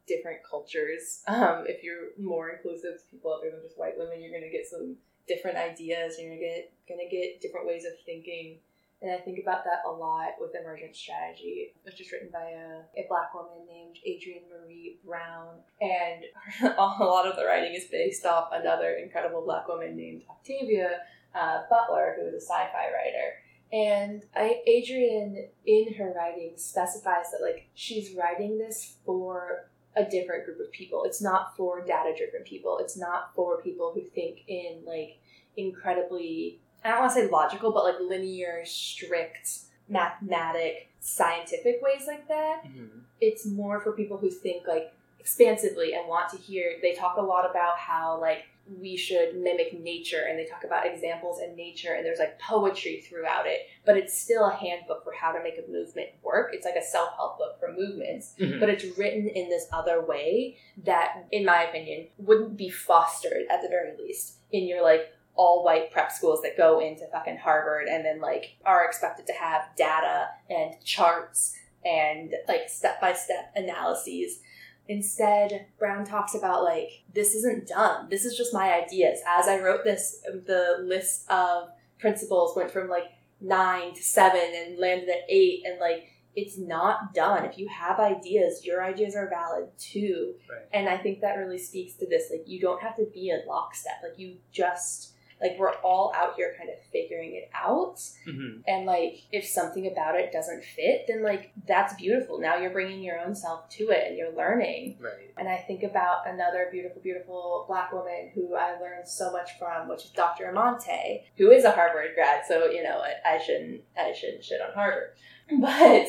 different 0.07 0.39
cultures. 0.49 1.23
Um, 1.27 1.65
if 1.67 1.83
you're 1.83 2.11
more 2.19 2.51
inclusive 2.51 2.99
to 2.99 3.05
people 3.11 3.33
other 3.33 3.51
than 3.51 3.61
just 3.63 3.79
white 3.79 3.99
women, 3.99 4.21
you're 4.21 4.33
gonna 4.33 4.51
get 4.51 4.67
some 4.67 4.97
different 5.27 5.57
ideas. 5.57 6.17
You're 6.19 6.31
gonna 6.31 6.41
get 6.41 6.73
gonna 6.89 7.09
get 7.11 7.41
different 7.41 7.67
ways 7.67 7.85
of 7.85 7.93
thinking. 8.05 8.59
And 9.03 9.11
I 9.11 9.19
think 9.19 9.41
about 9.43 9.65
that 9.65 9.83
a 9.85 9.91
lot 9.91 10.35
with 10.41 10.55
emergent 10.55 10.95
strategy, 10.95 11.75
which 11.83 12.01
is 12.01 12.13
written 12.13 12.29
by 12.33 12.51
a, 12.51 13.01
a 13.01 13.07
black 13.09 13.35
woman 13.35 13.67
named 13.69 13.97
Adrienne 14.07 14.45
Maree 14.49 14.97
Brown. 15.05 15.59
And 15.81 16.25
a 16.79 17.05
lot 17.05 17.27
of 17.27 17.35
the 17.35 17.45
writing 17.45 17.75
is 17.75 17.87
based 17.91 18.25
off 18.25 18.51
another 18.53 18.93
incredible 18.93 19.43
black 19.43 19.67
woman 19.67 19.97
named 19.97 20.23
Octavia 20.31 21.01
uh, 21.35 21.63
Butler, 21.69 22.17
who 22.17 22.29
is 22.29 22.35
a 22.35 22.41
sci 22.41 22.55
fi 22.55 22.85
writer. 22.93 23.43
And 23.73 24.23
I, 24.37 24.61
Adrienne, 24.69 25.49
in 25.67 25.95
her 25.95 26.13
writing, 26.15 26.53
specifies 26.57 27.33
that 27.33 27.45
like 27.45 27.71
she's 27.75 28.15
writing 28.15 28.59
this 28.59 28.97
for 29.05 29.71
a 29.97 30.05
different 30.05 30.45
group 30.45 30.61
of 30.61 30.71
people. 30.71 31.05
It's 31.05 31.23
not 31.23 31.57
for 31.57 31.85
data 31.85 32.13
driven 32.17 32.43
people. 32.45 32.79
It's 32.81 32.97
not 32.97 33.35
for 33.35 33.61
people 33.63 33.93
who 33.95 34.03
think 34.15 34.41
in 34.47 34.83
like 34.87 35.19
incredibly 35.57 36.61
I 36.85 36.91
don't 36.91 37.01
want 37.01 37.13
to 37.15 37.21
say 37.21 37.29
logical, 37.29 37.73
but 37.73 37.85
like 37.85 38.01
linear, 38.01 38.63
strict, 38.65 39.61
mathematic, 39.89 40.89
scientific 41.01 41.81
ways 41.83 42.07
like 42.07 42.29
that. 42.29 42.65
Mhm. 42.65 43.03
It's 43.21 43.47
more 43.47 43.81
for 43.81 43.93
people 43.93 44.17
who 44.17 44.31
think 44.31 44.67
like 44.67 44.93
expansively 45.21 45.95
and 45.95 46.09
want 46.09 46.31
to 46.31 46.37
hear. 46.37 46.79
They 46.83 46.95
talk 46.95 47.17
a 47.17 47.23
lot 47.23 47.49
about 47.49 47.79
how 47.79 48.19
like 48.21 48.45
we 48.81 48.97
should 48.97 49.37
mimic 49.37 49.73
nature 49.81 50.25
and 50.29 50.39
they 50.39 50.45
talk 50.45 50.63
about 50.65 50.87
examples 50.87 51.41
in 51.41 51.55
nature 51.57 51.95
and 51.95 52.07
there's 52.07 52.21
like 52.21 52.39
poetry 52.39 53.01
throughout 53.01 53.47
it, 53.47 53.63
but 53.85 53.97
it's 53.97 54.17
still 54.17 54.45
a 54.47 54.55
handbook 54.55 55.03
for 55.03 55.13
how 55.13 55.33
to 55.33 55.43
make 55.43 55.59
a 55.59 55.71
movement 55.71 56.09
work. 56.23 56.51
It's 56.55 56.65
like 56.65 56.77
a 56.77 56.83
self 56.85 57.15
help 57.17 57.39
book 57.39 57.59
for 57.59 57.73
movements 57.73 58.35
Mhm. 58.39 58.61
but 58.61 58.69
it's 58.69 58.85
written 58.97 59.29
in 59.29 59.49
this 59.49 59.67
other 59.73 60.01
way 60.01 60.57
that, 60.85 61.25
in 61.33 61.45
my 61.45 61.65
opinion, 61.65 62.09
wouldn't 62.19 62.57
be 62.57 62.69
fostered 62.69 63.47
at 63.51 63.63
the 63.63 63.69
very 63.69 63.97
least 63.97 64.35
in 64.53 64.65
your 64.65 64.83
like 64.83 65.13
all 65.35 65.65
white 65.65 65.91
prep 65.91 66.13
schools 66.13 66.43
that 66.43 66.57
go 66.57 66.81
into 66.81 67.07
fucking 67.11 67.39
Harvard 67.39 67.89
and 67.89 68.05
then 68.05 68.21
like 68.21 68.57
are 68.65 68.85
expected 68.85 69.27
to 69.27 69.33
have 69.33 69.63
data 69.77 70.29
and 70.51 70.75
charts 70.85 71.55
and 71.85 72.35
like 72.49 72.69
step 72.69 73.01
by 73.01 73.13
step 73.13 73.53
analyses. 73.57 74.41
Instead, 74.89 75.67
Brown 75.79 76.05
talks 76.05 76.35
about 76.35 76.65
like, 76.65 77.05
this 77.15 77.35
isn't 77.35 77.69
done. 77.69 78.09
This 78.11 78.25
is 78.25 78.37
just 78.37 78.53
my 78.53 78.73
ideas. 78.73 79.21
As 79.27 79.49
I 79.49 79.61
wrote 79.61 79.85
this, 79.85 80.21
the 80.25 80.79
list 80.83 81.31
of 81.31 81.69
principles 81.99 82.57
went 82.57 82.71
from 82.71 82.89
like 82.89 83.13
nine 83.41 83.95
to 83.95 84.03
seven 84.03 84.53
and 84.55 84.79
landed 84.79 85.09
at 85.09 85.23
eight 85.29 85.63
and 85.65 85.81
like 85.81 86.09
it's 86.35 86.59
not 86.59 87.15
done. 87.15 87.45
If 87.45 87.59
you 87.59 87.69
have 87.69 87.99
ideas, 87.99 88.65
your 88.65 88.83
ideas 88.83 89.15
are 89.15 89.29
valid 89.29 89.69
too. 89.79 90.35
Right. 90.49 90.67
And 90.73 90.89
I 90.89 90.97
think 90.97 91.21
that 91.21 91.37
really 91.37 91.59
speaks 91.59 91.95
to 91.95 92.07
this. 92.07 92.31
Like, 92.31 92.45
you 92.47 92.59
don't 92.61 92.83
have 92.83 92.97
to 92.97 93.07
be 93.13 93.29
in 93.29 93.43
lockstep. 93.47 94.01
Like, 94.03 94.19
you 94.19 94.37
just, 94.51 95.12
like, 95.43 95.59
we're 95.59 95.75
all 95.83 96.13
out 96.15 96.37
here 96.37 96.55
kind 96.57 96.71
of 96.71 96.77
figuring 96.93 97.35
it 97.35 97.51
out. 97.55 98.01
hmm 98.25 98.61
And, 98.67 98.87
like, 98.87 99.23
if 99.33 99.45
something 99.45 99.87
about 99.87 100.15
it 100.15 100.33
doesn't 100.33 100.65
fit, 100.65 101.07
then, 101.09 101.23
like, 101.23 101.53
that's 101.67 101.95
beautiful. 101.95 102.39
Now 102.39 102.57
you're 102.57 102.71
bringing 102.71 103.03
your 103.03 103.19
own 103.19 103.35
self 103.35 103.69
to 103.71 103.89
it 103.91 104.07
and 104.09 104.17
you're 104.17 104.35
learning. 104.35 104.99
Right. 105.01 105.33
And 105.37 105.49
I 105.49 105.57
think 105.57 105.83
about 105.83 106.27
another 106.27 106.69
beautiful, 106.71 107.03
beautiful 107.03 107.65
black 107.67 107.93
woman 107.93 108.31
who 108.35 108.55
I 108.55 108.79
learned 108.81 109.09
so 109.09 109.33
much 109.33 109.59
from, 109.59 109.89
which 109.89 110.05
is 110.05 110.11
Dr. 110.11 110.47
Amante, 110.47 111.25
who 111.37 111.51
is 111.51 111.65
a 111.65 111.73
Harvard 111.73 112.13
grad. 112.15 112.43
So 112.47 112.67
you 112.67 112.83
know, 112.83 113.03
I, 113.03 113.35
I 113.35 113.39
shouldn't, 113.39 113.83
I 113.99 114.13
shouldn't 114.13 114.45
shit 114.45 114.61
on 114.61 114.73
Harvard. 114.75 115.11
But 115.61 116.07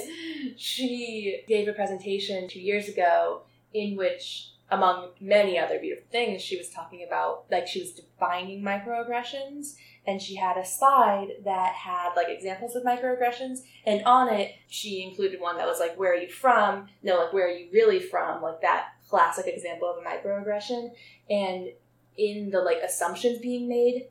she 0.58 1.42
gave 1.48 1.68
a 1.68 1.74
presentation 1.74 2.48
two 2.48 2.62
years 2.62 2.88
ago 2.88 3.42
in 3.74 3.98
which, 3.98 4.52
among 4.74 5.10
many 5.20 5.58
other 5.58 5.80
beautiful 5.80 6.08
things, 6.12 6.42
she 6.42 6.58
was 6.58 6.70
talking 6.70 7.06
about 7.08 7.46
like 7.52 7.68
she 7.68 7.80
was 7.80 7.92
defining 7.92 8.62
microaggressions. 8.62 9.76
And 10.06 10.22
she 10.22 10.36
had 10.36 10.58
a 10.58 10.66
slide 10.66 11.30
that 11.46 11.76
had 11.76 12.14
like 12.18 12.28
examples 12.28 12.76
of 12.76 12.84
microaggressions, 12.84 13.60
and 13.86 14.04
on 14.04 14.28
it 14.34 14.52
she 14.68 15.02
included 15.02 15.40
one 15.40 15.56
that 15.56 15.66
was 15.66 15.80
like, 15.80 15.98
"Where 15.98 16.12
are 16.12 16.18
you 16.18 16.28
from?" 16.28 16.90
No, 17.04 17.20
like, 17.20 17.32
"Where 17.32 17.48
are 17.48 17.52
you 17.52 17.70
really 17.72 18.02
from?" 18.02 18.42
Like 18.42 18.60
that 18.62 18.88
classic 19.08 19.48
example 19.48 19.90
of 19.90 20.04
a 20.04 20.06
microaggression. 20.06 20.92
And 21.30 21.70
in 22.18 22.50
the 22.50 22.62
like 22.62 22.80
assumptions 22.84 23.40
being 23.40 23.70
made 23.70 24.08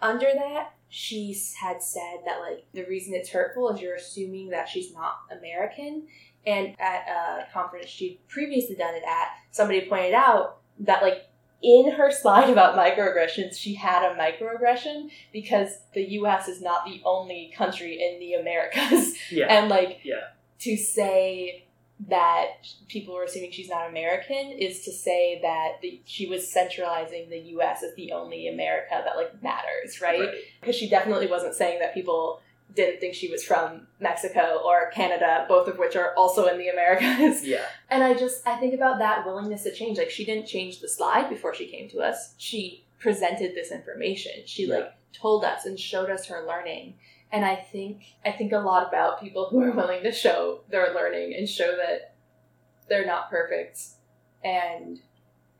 under 0.00 0.26
that, 0.34 0.74
she 0.88 1.36
had 1.60 1.82
said 1.82 2.18
that 2.24 2.40
like 2.40 2.64
the 2.72 2.84
reason 2.84 3.14
it's 3.14 3.30
hurtful 3.30 3.70
is 3.70 3.80
you're 3.80 3.94
assuming 3.94 4.50
that 4.50 4.68
she's 4.68 4.92
not 4.92 5.18
American. 5.30 6.08
And 6.46 6.76
at 6.78 7.06
a 7.08 7.52
conference 7.52 7.88
she'd 7.88 8.20
previously 8.28 8.76
done 8.76 8.94
it 8.94 9.02
at, 9.04 9.28
somebody 9.50 9.88
pointed 9.88 10.14
out 10.14 10.58
that 10.80 11.02
like 11.02 11.26
in 11.62 11.92
her 11.92 12.10
slide 12.10 12.50
about 12.50 12.76
microaggressions, 12.76 13.56
she 13.56 13.74
had 13.74 14.04
a 14.04 14.14
microaggression 14.14 15.10
because 15.32 15.78
the 15.94 16.02
US 16.20 16.48
is 16.48 16.60
not 16.60 16.84
the 16.84 17.00
only 17.04 17.52
country 17.56 18.00
in 18.00 18.20
the 18.20 18.34
Americas. 18.34 19.14
Yeah. 19.30 19.46
And 19.46 19.68
like 19.68 20.00
yeah. 20.04 20.20
to 20.60 20.76
say 20.76 21.66
that 22.08 22.46
people 22.88 23.14
were 23.14 23.24
assuming 23.24 23.50
she's 23.50 23.68
not 23.68 23.88
American 23.88 24.52
is 24.52 24.82
to 24.82 24.92
say 24.92 25.40
that 25.42 25.80
the, 25.80 26.00
she 26.04 26.26
was 26.26 26.50
centralizing 26.50 27.30
the 27.30 27.38
U.S. 27.38 27.82
as 27.82 27.94
the 27.96 28.12
only 28.12 28.48
America 28.48 29.02
that 29.04 29.16
like 29.16 29.42
matters, 29.42 30.00
right? 30.00 30.28
Because 30.60 30.76
she 30.76 30.88
definitely 30.88 31.26
wasn't 31.26 31.54
saying 31.54 31.80
that 31.80 31.94
people 31.94 32.40
didn't 32.74 33.00
think 33.00 33.14
she 33.14 33.30
was 33.30 33.42
from 33.42 33.86
Mexico 34.00 34.60
or 34.64 34.90
Canada, 34.90 35.46
both 35.48 35.66
of 35.68 35.78
which 35.78 35.96
are 35.96 36.12
also 36.14 36.46
in 36.46 36.58
the 36.58 36.68
Americas. 36.68 37.44
Yeah. 37.44 37.64
And 37.90 38.02
I 38.02 38.14
just 38.14 38.46
I 38.46 38.56
think 38.56 38.74
about 38.74 38.98
that 38.98 39.24
willingness 39.24 39.62
to 39.62 39.72
change. 39.74 39.96
Like 39.98 40.10
she 40.10 40.24
didn't 40.24 40.46
change 40.46 40.80
the 40.80 40.88
slide 40.88 41.30
before 41.30 41.54
she 41.54 41.66
came 41.68 41.88
to 41.90 42.00
us. 42.00 42.34
She 42.36 42.84
presented 42.98 43.54
this 43.54 43.70
information. 43.72 44.32
She 44.44 44.66
Yeah. 44.66 44.74
like 44.76 44.92
told 45.12 45.44
us 45.44 45.64
and 45.64 45.78
showed 45.78 46.10
us 46.10 46.26
her 46.26 46.44
learning. 46.46 46.94
And 47.32 47.44
I 47.44 47.56
think 47.56 48.02
I 48.24 48.32
think 48.32 48.52
a 48.52 48.58
lot 48.58 48.86
about 48.88 49.20
people 49.20 49.48
who 49.50 49.62
are 49.62 49.70
willing 49.72 50.02
to 50.02 50.12
show 50.12 50.60
their 50.68 50.92
learning 50.94 51.34
and 51.36 51.48
show 51.48 51.76
that 51.76 52.14
they're 52.88 53.06
not 53.06 53.30
perfect. 53.30 53.78
And 54.44 54.98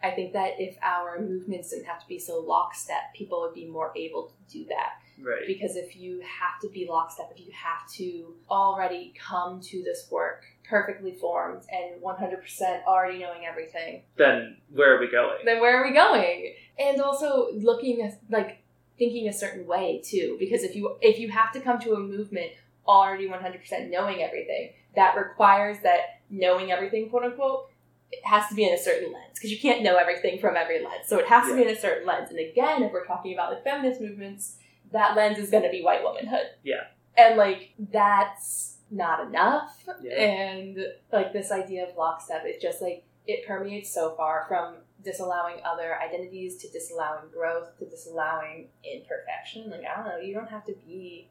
I 0.03 0.11
think 0.11 0.33
that 0.35 0.55
if 0.61 0.77
our 0.83 1.19
movements 1.21 1.71
didn't 1.71 1.87
have 1.87 2.01
to 2.01 2.07
be 2.07 2.19
so 2.19 2.39
lockstep, 2.41 3.15
people 3.15 3.41
would 3.41 3.55
be 3.55 3.67
more 3.67 3.93
able 3.97 4.29
to 4.29 4.35
do 4.53 4.65
that 4.67 4.95
Right. 5.23 5.47
because 5.47 5.77
if 5.77 5.97
you 5.97 6.21
have 6.21 6.61
to 6.63 6.69
be 6.69 6.87
lockstep, 6.89 7.31
if 7.35 7.41
you 7.45 7.53
have 7.53 7.91
to 7.95 8.35
already 8.51 9.15
come 9.19 9.61
to 9.63 9.83
this 9.83 10.09
work 10.11 10.45
perfectly 10.69 11.13
formed 11.13 11.63
and 11.71 12.03
100% 12.03 12.85
already 12.87 13.19
knowing 13.19 13.47
everything, 13.47 14.03
Then 14.17 14.57
where 14.73 14.97
are 14.97 15.01
we 15.01 15.09
going? 15.11 15.39
then 15.45 15.61
where 15.61 15.81
are 15.83 15.87
we 15.89 15.95
going? 15.95 16.55
And 16.79 17.01
also 17.01 17.49
looking 17.55 18.03
at, 18.03 18.19
like 18.31 18.59
thinking 18.99 19.29
a 19.29 19.33
certain 19.33 19.67
way 19.67 20.01
too, 20.05 20.37
because 20.39 20.63
if 20.63 20.75
you 20.75 20.97
if 21.01 21.19
you 21.19 21.31
have 21.31 21.53
to 21.53 21.61
come 21.61 21.79
to 21.81 21.95
a 21.95 21.99
movement 21.99 22.51
already 22.87 23.29
100% 23.29 23.91
knowing 23.91 24.23
everything, 24.23 24.71
that 24.95 25.17
requires 25.17 25.79
that 25.83 26.21
knowing 26.31 26.71
everything, 26.73 27.09
quote 27.11 27.25
unquote, 27.25 27.71
it 28.13 28.25
has 28.25 28.49
to 28.49 28.55
be 28.55 28.65
in 28.65 28.73
a 28.73 28.79
certain 28.79 29.13
lens 29.13 29.35
because 29.35 29.51
you 29.51 29.59
can't 29.59 29.83
know 29.83 29.97
everything 29.97 30.39
from 30.39 30.57
every 30.57 30.79
lens. 30.85 31.07
So 31.07 31.19
it 31.19 31.27
has 31.27 31.47
to 31.49 31.57
be 31.57 31.63
in 31.63 31.69
a 31.69 31.79
certain 31.79 32.07
lens. 32.07 32.31
And 32.31 32.39
again, 32.39 32.83
if 32.83 32.93
we're 32.93 33.05
talking 33.05 33.35
about 33.35 33.53
like 33.53 33.65
feminist 33.65 34.01
movements, 34.01 34.57
that 34.93 35.17
lens 35.17 35.39
is 35.39 35.51
going 35.51 35.63
to 35.63 35.71
be 35.71 35.83
white 35.83 36.03
womanhood. 36.03 36.47
Yeah. 36.63 36.85
And 37.17 37.37
like 37.37 37.75
that's 37.79 38.77
not 38.91 39.27
enough. 39.27 39.85
Yeah. 40.03 40.21
And 40.21 40.79
like 41.13 41.33
this 41.33 41.51
idea 41.51 41.89
of 41.89 41.97
lockstep, 41.97 42.43
it's 42.45 42.63
just 42.63 42.83
like 42.83 43.05
it 43.27 43.47
permeates 43.47 43.93
so 43.93 44.15
far 44.17 44.45
from 44.49 44.77
disallowing 45.05 45.57
other 45.65 45.97
identities 45.99 46.57
to 46.57 46.69
disallowing 46.71 47.31
growth 47.33 47.79
to 47.79 47.87
disallowing 47.87 48.69
imperfection. 48.85 49.71
Like 49.71 49.83
I 49.85 49.97
don't 49.97 50.07
know, 50.07 50.19
you 50.19 50.35
don't 50.35 50.51
have 50.51 50.65
to 50.67 50.75
be, 50.87 51.29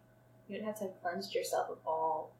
you 0.47 0.57
don't 0.57 0.65
have 0.65 0.77
to 0.79 0.85
have 0.85 1.01
cleansed 1.01 1.33
yourself 1.33 1.69
of 1.69 1.77
all 1.85 2.31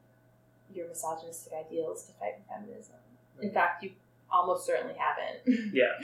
your 0.73 0.88
misogynistic 0.88 1.54
ideals 1.54 2.06
to 2.06 2.13
fight 2.13 2.36
feminism. 2.49 2.95
In 3.41 3.51
fact, 3.51 3.84
you 3.84 3.91
almost 4.32 4.65
certainly 4.65 4.95
haven't. 4.97 5.73
Yeah. 5.73 5.91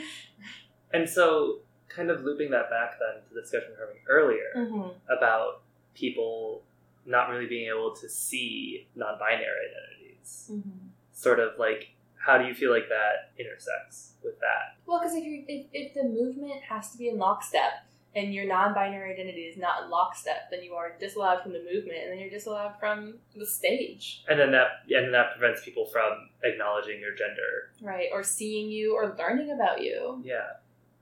And 0.94 1.08
so, 1.08 1.60
kind 1.94 2.10
of 2.10 2.24
looping 2.24 2.52
that 2.52 2.70
back 2.70 2.98
then 3.00 3.22
to 3.28 3.34
the 3.34 3.42
discussion 3.42 3.70
we 3.70 3.76
were 3.76 3.88
having 3.88 4.02
earlier 4.08 4.52
mm-hmm. 4.56 5.14
about 5.14 5.62
people 5.94 6.64
not 7.06 7.30
really 7.30 7.48
being 7.48 7.70
able 7.70 7.96
to 7.96 8.10
see 8.10 8.88
non 8.96 9.18
binary 9.20 9.70
identities. 9.70 10.50
Mm-hmm. 10.52 10.88
Sort 11.14 11.40
of 11.40 11.54
like, 11.58 11.90
how 12.18 12.38
do 12.38 12.46
you 12.46 12.54
feel 12.54 12.72
like 12.72 12.90
that 12.90 13.32
intersects 13.40 14.14
with 14.24 14.40
that? 14.40 14.78
Well, 14.86 15.00
because 15.00 15.16
if 15.16 15.24
you 15.24 15.44
if, 15.48 15.66
if 15.74 15.94
the 15.94 16.04
movement 16.04 16.62
has 16.70 16.92
to 16.92 16.98
be 16.98 17.10
in 17.10 17.18
lockstep 17.18 17.86
and 18.16 18.34
your 18.34 18.46
non-binary 18.46 19.14
identity 19.14 19.42
is 19.42 19.58
not 19.58 19.84
in 19.84 19.90
lockstep, 19.90 20.50
then 20.52 20.62
you 20.64 20.74
are 20.74 20.94
disallowed 21.00 21.42
from 21.42 21.54
the 21.54 21.64
movement, 21.74 22.00
and 22.04 22.12
then 22.12 22.20
you're 22.20 22.30
disallowed 22.30 22.74
from 22.80 23.16
the 23.36 23.46
stage, 23.46 24.24
And 24.28 24.40
then 24.40 24.52
that 24.52 24.68
and 24.90 25.06
then 25.06 25.12
that 25.14 25.38
prevents 25.38 25.64
people 25.64 25.86
from 25.86 26.30
acknowledging 26.44 27.00
your 27.00 27.16
gender. 27.16 27.72
right? 27.82 28.10
Or 28.12 28.24
seeing 28.24 28.70
you 28.70 28.96
or 28.96 29.16
learning 29.18 29.52
about 29.52 29.82
you. 29.82 30.22
Yeah. 30.26 30.48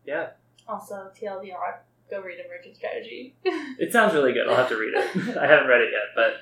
Yeah. 0.05 0.29
Also, 0.69 1.09
TLDR, 1.19 1.79
go 2.09 2.21
read 2.21 2.37
Emergent 2.45 2.75
Strategy. 2.75 3.35
It 3.79 3.91
sounds 3.93 4.13
really 4.13 4.33
good. 4.33 4.47
I'll 4.47 4.55
have 4.55 4.69
to 4.69 4.77
read 4.77 4.93
it. 4.93 5.37
I 5.37 5.47
haven't 5.47 5.67
read 5.67 5.81
it 5.81 5.91
yet, 5.91 6.13
but 6.15 6.33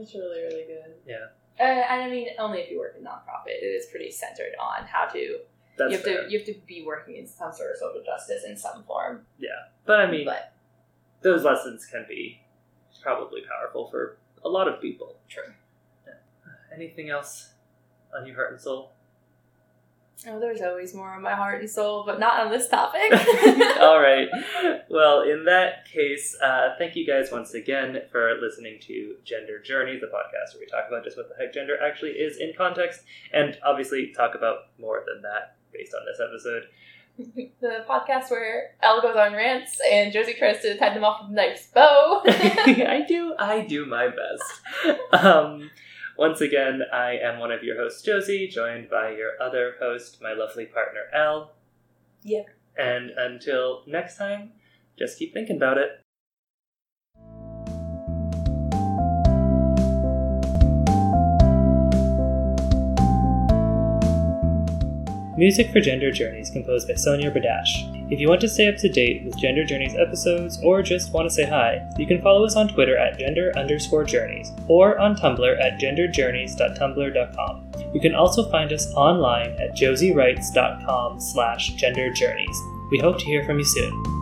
it's 0.00 0.14
really 0.14 0.42
really 0.42 0.64
good. 0.66 0.92
Yeah. 1.06 1.26
Uh, 1.58 1.62
and 1.62 2.02
I 2.02 2.10
mean, 2.10 2.28
only 2.38 2.60
if 2.60 2.70
you 2.70 2.78
work 2.78 2.96
in 2.98 3.04
nonprofit, 3.04 3.48
it 3.62 3.64
is 3.64 3.86
pretty 3.86 4.10
centered 4.10 4.52
on 4.60 4.84
how 4.86 5.06
to. 5.06 5.38
that's 5.78 5.90
you 5.90 5.96
have 5.98 6.04
fair. 6.04 6.24
to 6.24 6.30
you 6.32 6.38
have 6.38 6.46
to 6.48 6.54
be 6.66 6.82
working 6.84 7.16
in 7.16 7.26
some 7.26 7.52
sort 7.52 7.70
of 7.70 7.76
social 7.78 8.02
justice 8.04 8.44
in 8.46 8.56
some 8.56 8.82
form. 8.84 9.22
Yeah, 9.38 9.50
but 9.86 10.00
I 10.00 10.10
mean, 10.10 10.24
But 10.26 10.52
those 11.22 11.44
lessons 11.44 11.86
can 11.86 12.04
be 12.08 12.40
probably 13.02 13.42
powerful 13.42 13.88
for 13.90 14.18
a 14.44 14.48
lot 14.48 14.66
of 14.68 14.80
people. 14.80 15.16
true. 15.28 15.52
Anything 16.74 17.08
else 17.08 17.50
on 18.14 18.26
your 18.26 18.36
heart 18.36 18.52
and 18.52 18.60
soul? 18.60 18.92
Oh, 20.26 20.40
there's 20.40 20.62
always 20.62 20.94
more 20.94 21.10
on 21.10 21.22
my 21.22 21.34
heart 21.34 21.60
and 21.60 21.68
soul, 21.68 22.04
but 22.06 22.18
not 22.18 22.40
on 22.40 22.50
this 22.50 22.68
topic. 22.68 23.12
All 23.80 24.00
right. 24.00 24.28
Well, 24.88 25.22
in 25.22 25.44
that 25.44 25.86
case, 25.86 26.36
uh, 26.42 26.70
thank 26.78 26.96
you 26.96 27.06
guys 27.06 27.30
once 27.30 27.52
again 27.52 28.00
for 28.10 28.34
listening 28.40 28.78
to 28.82 29.16
Gender 29.24 29.60
Journeys, 29.60 30.00
the 30.00 30.06
podcast 30.06 30.54
where 30.54 30.60
we 30.60 30.66
talk 30.66 30.84
about 30.88 31.04
just 31.04 31.18
what 31.18 31.28
the 31.28 31.34
heck 31.38 31.52
gender 31.52 31.76
actually 31.82 32.12
is 32.12 32.38
in 32.38 32.54
context, 32.56 33.02
and 33.32 33.58
obviously 33.64 34.12
talk 34.16 34.34
about 34.34 34.70
more 34.80 35.04
than 35.06 35.22
that 35.22 35.56
based 35.72 35.92
on 35.94 36.06
this 36.06 36.18
episode. 36.18 36.62
the 37.60 37.84
podcast 37.88 38.30
where 38.30 38.74
Elle 38.82 39.02
goes 39.02 39.16
on 39.16 39.32
rants 39.32 39.80
and 39.90 40.12
Josie 40.12 40.34
tries 40.34 40.60
to 40.62 40.76
tie 40.78 40.92
them 40.92 41.04
off 41.04 41.22
with 41.22 41.30
a 41.30 41.34
nice 41.34 41.66
bow. 41.68 42.22
I 42.26 43.04
do, 43.06 43.34
I 43.38 43.60
do 43.62 43.86
my 43.86 44.08
best. 44.08 45.24
Um, 45.24 45.70
once 46.18 46.40
again, 46.40 46.82
I 46.92 47.16
am 47.22 47.38
one 47.38 47.52
of 47.52 47.62
your 47.62 47.76
hosts, 47.76 48.02
Josie, 48.02 48.48
joined 48.48 48.88
by 48.88 49.10
your 49.10 49.32
other 49.40 49.74
host, 49.80 50.18
my 50.22 50.32
lovely 50.32 50.66
partner, 50.66 51.02
Elle. 51.14 51.52
Yep. 52.22 52.46
And 52.78 53.10
until 53.10 53.82
next 53.86 54.16
time, 54.16 54.52
just 54.98 55.18
keep 55.18 55.32
thinking 55.32 55.56
about 55.56 55.78
it. 55.78 56.00
Music 65.38 65.70
for 65.70 65.80
Gender 65.80 66.10
Journeys 66.10 66.50
composed 66.50 66.88
by 66.88 66.94
Sonia 66.94 67.30
Badash. 67.30 67.95
If 68.08 68.20
you 68.20 68.28
want 68.28 68.40
to 68.42 68.48
stay 68.48 68.68
up 68.68 68.76
to 68.76 68.88
date 68.88 69.24
with 69.24 69.36
Gender 69.36 69.64
Journeys 69.64 69.96
episodes 69.96 70.60
or 70.62 70.80
just 70.80 71.12
want 71.12 71.28
to 71.28 71.34
say 71.34 71.44
hi, 71.44 71.84
you 71.98 72.06
can 72.06 72.22
follow 72.22 72.44
us 72.44 72.54
on 72.54 72.68
Twitter 72.68 72.96
at 72.96 73.18
gender 73.18 73.52
underscore 73.56 74.04
journeys 74.04 74.52
or 74.68 74.96
on 74.98 75.16
Tumblr 75.16 75.60
at 75.60 75.80
genderjourneys.tumblr.com. 75.80 77.72
You 77.92 78.00
can 78.00 78.14
also 78.14 78.48
find 78.48 78.72
us 78.72 78.92
online 78.94 79.56
at 79.60 79.76
josiewrites.com 79.76 81.20
slash 81.20 81.72
genderjourneys. 81.72 82.90
We 82.92 83.00
hope 83.00 83.18
to 83.18 83.24
hear 83.24 83.44
from 83.44 83.58
you 83.58 83.64
soon. 83.64 84.15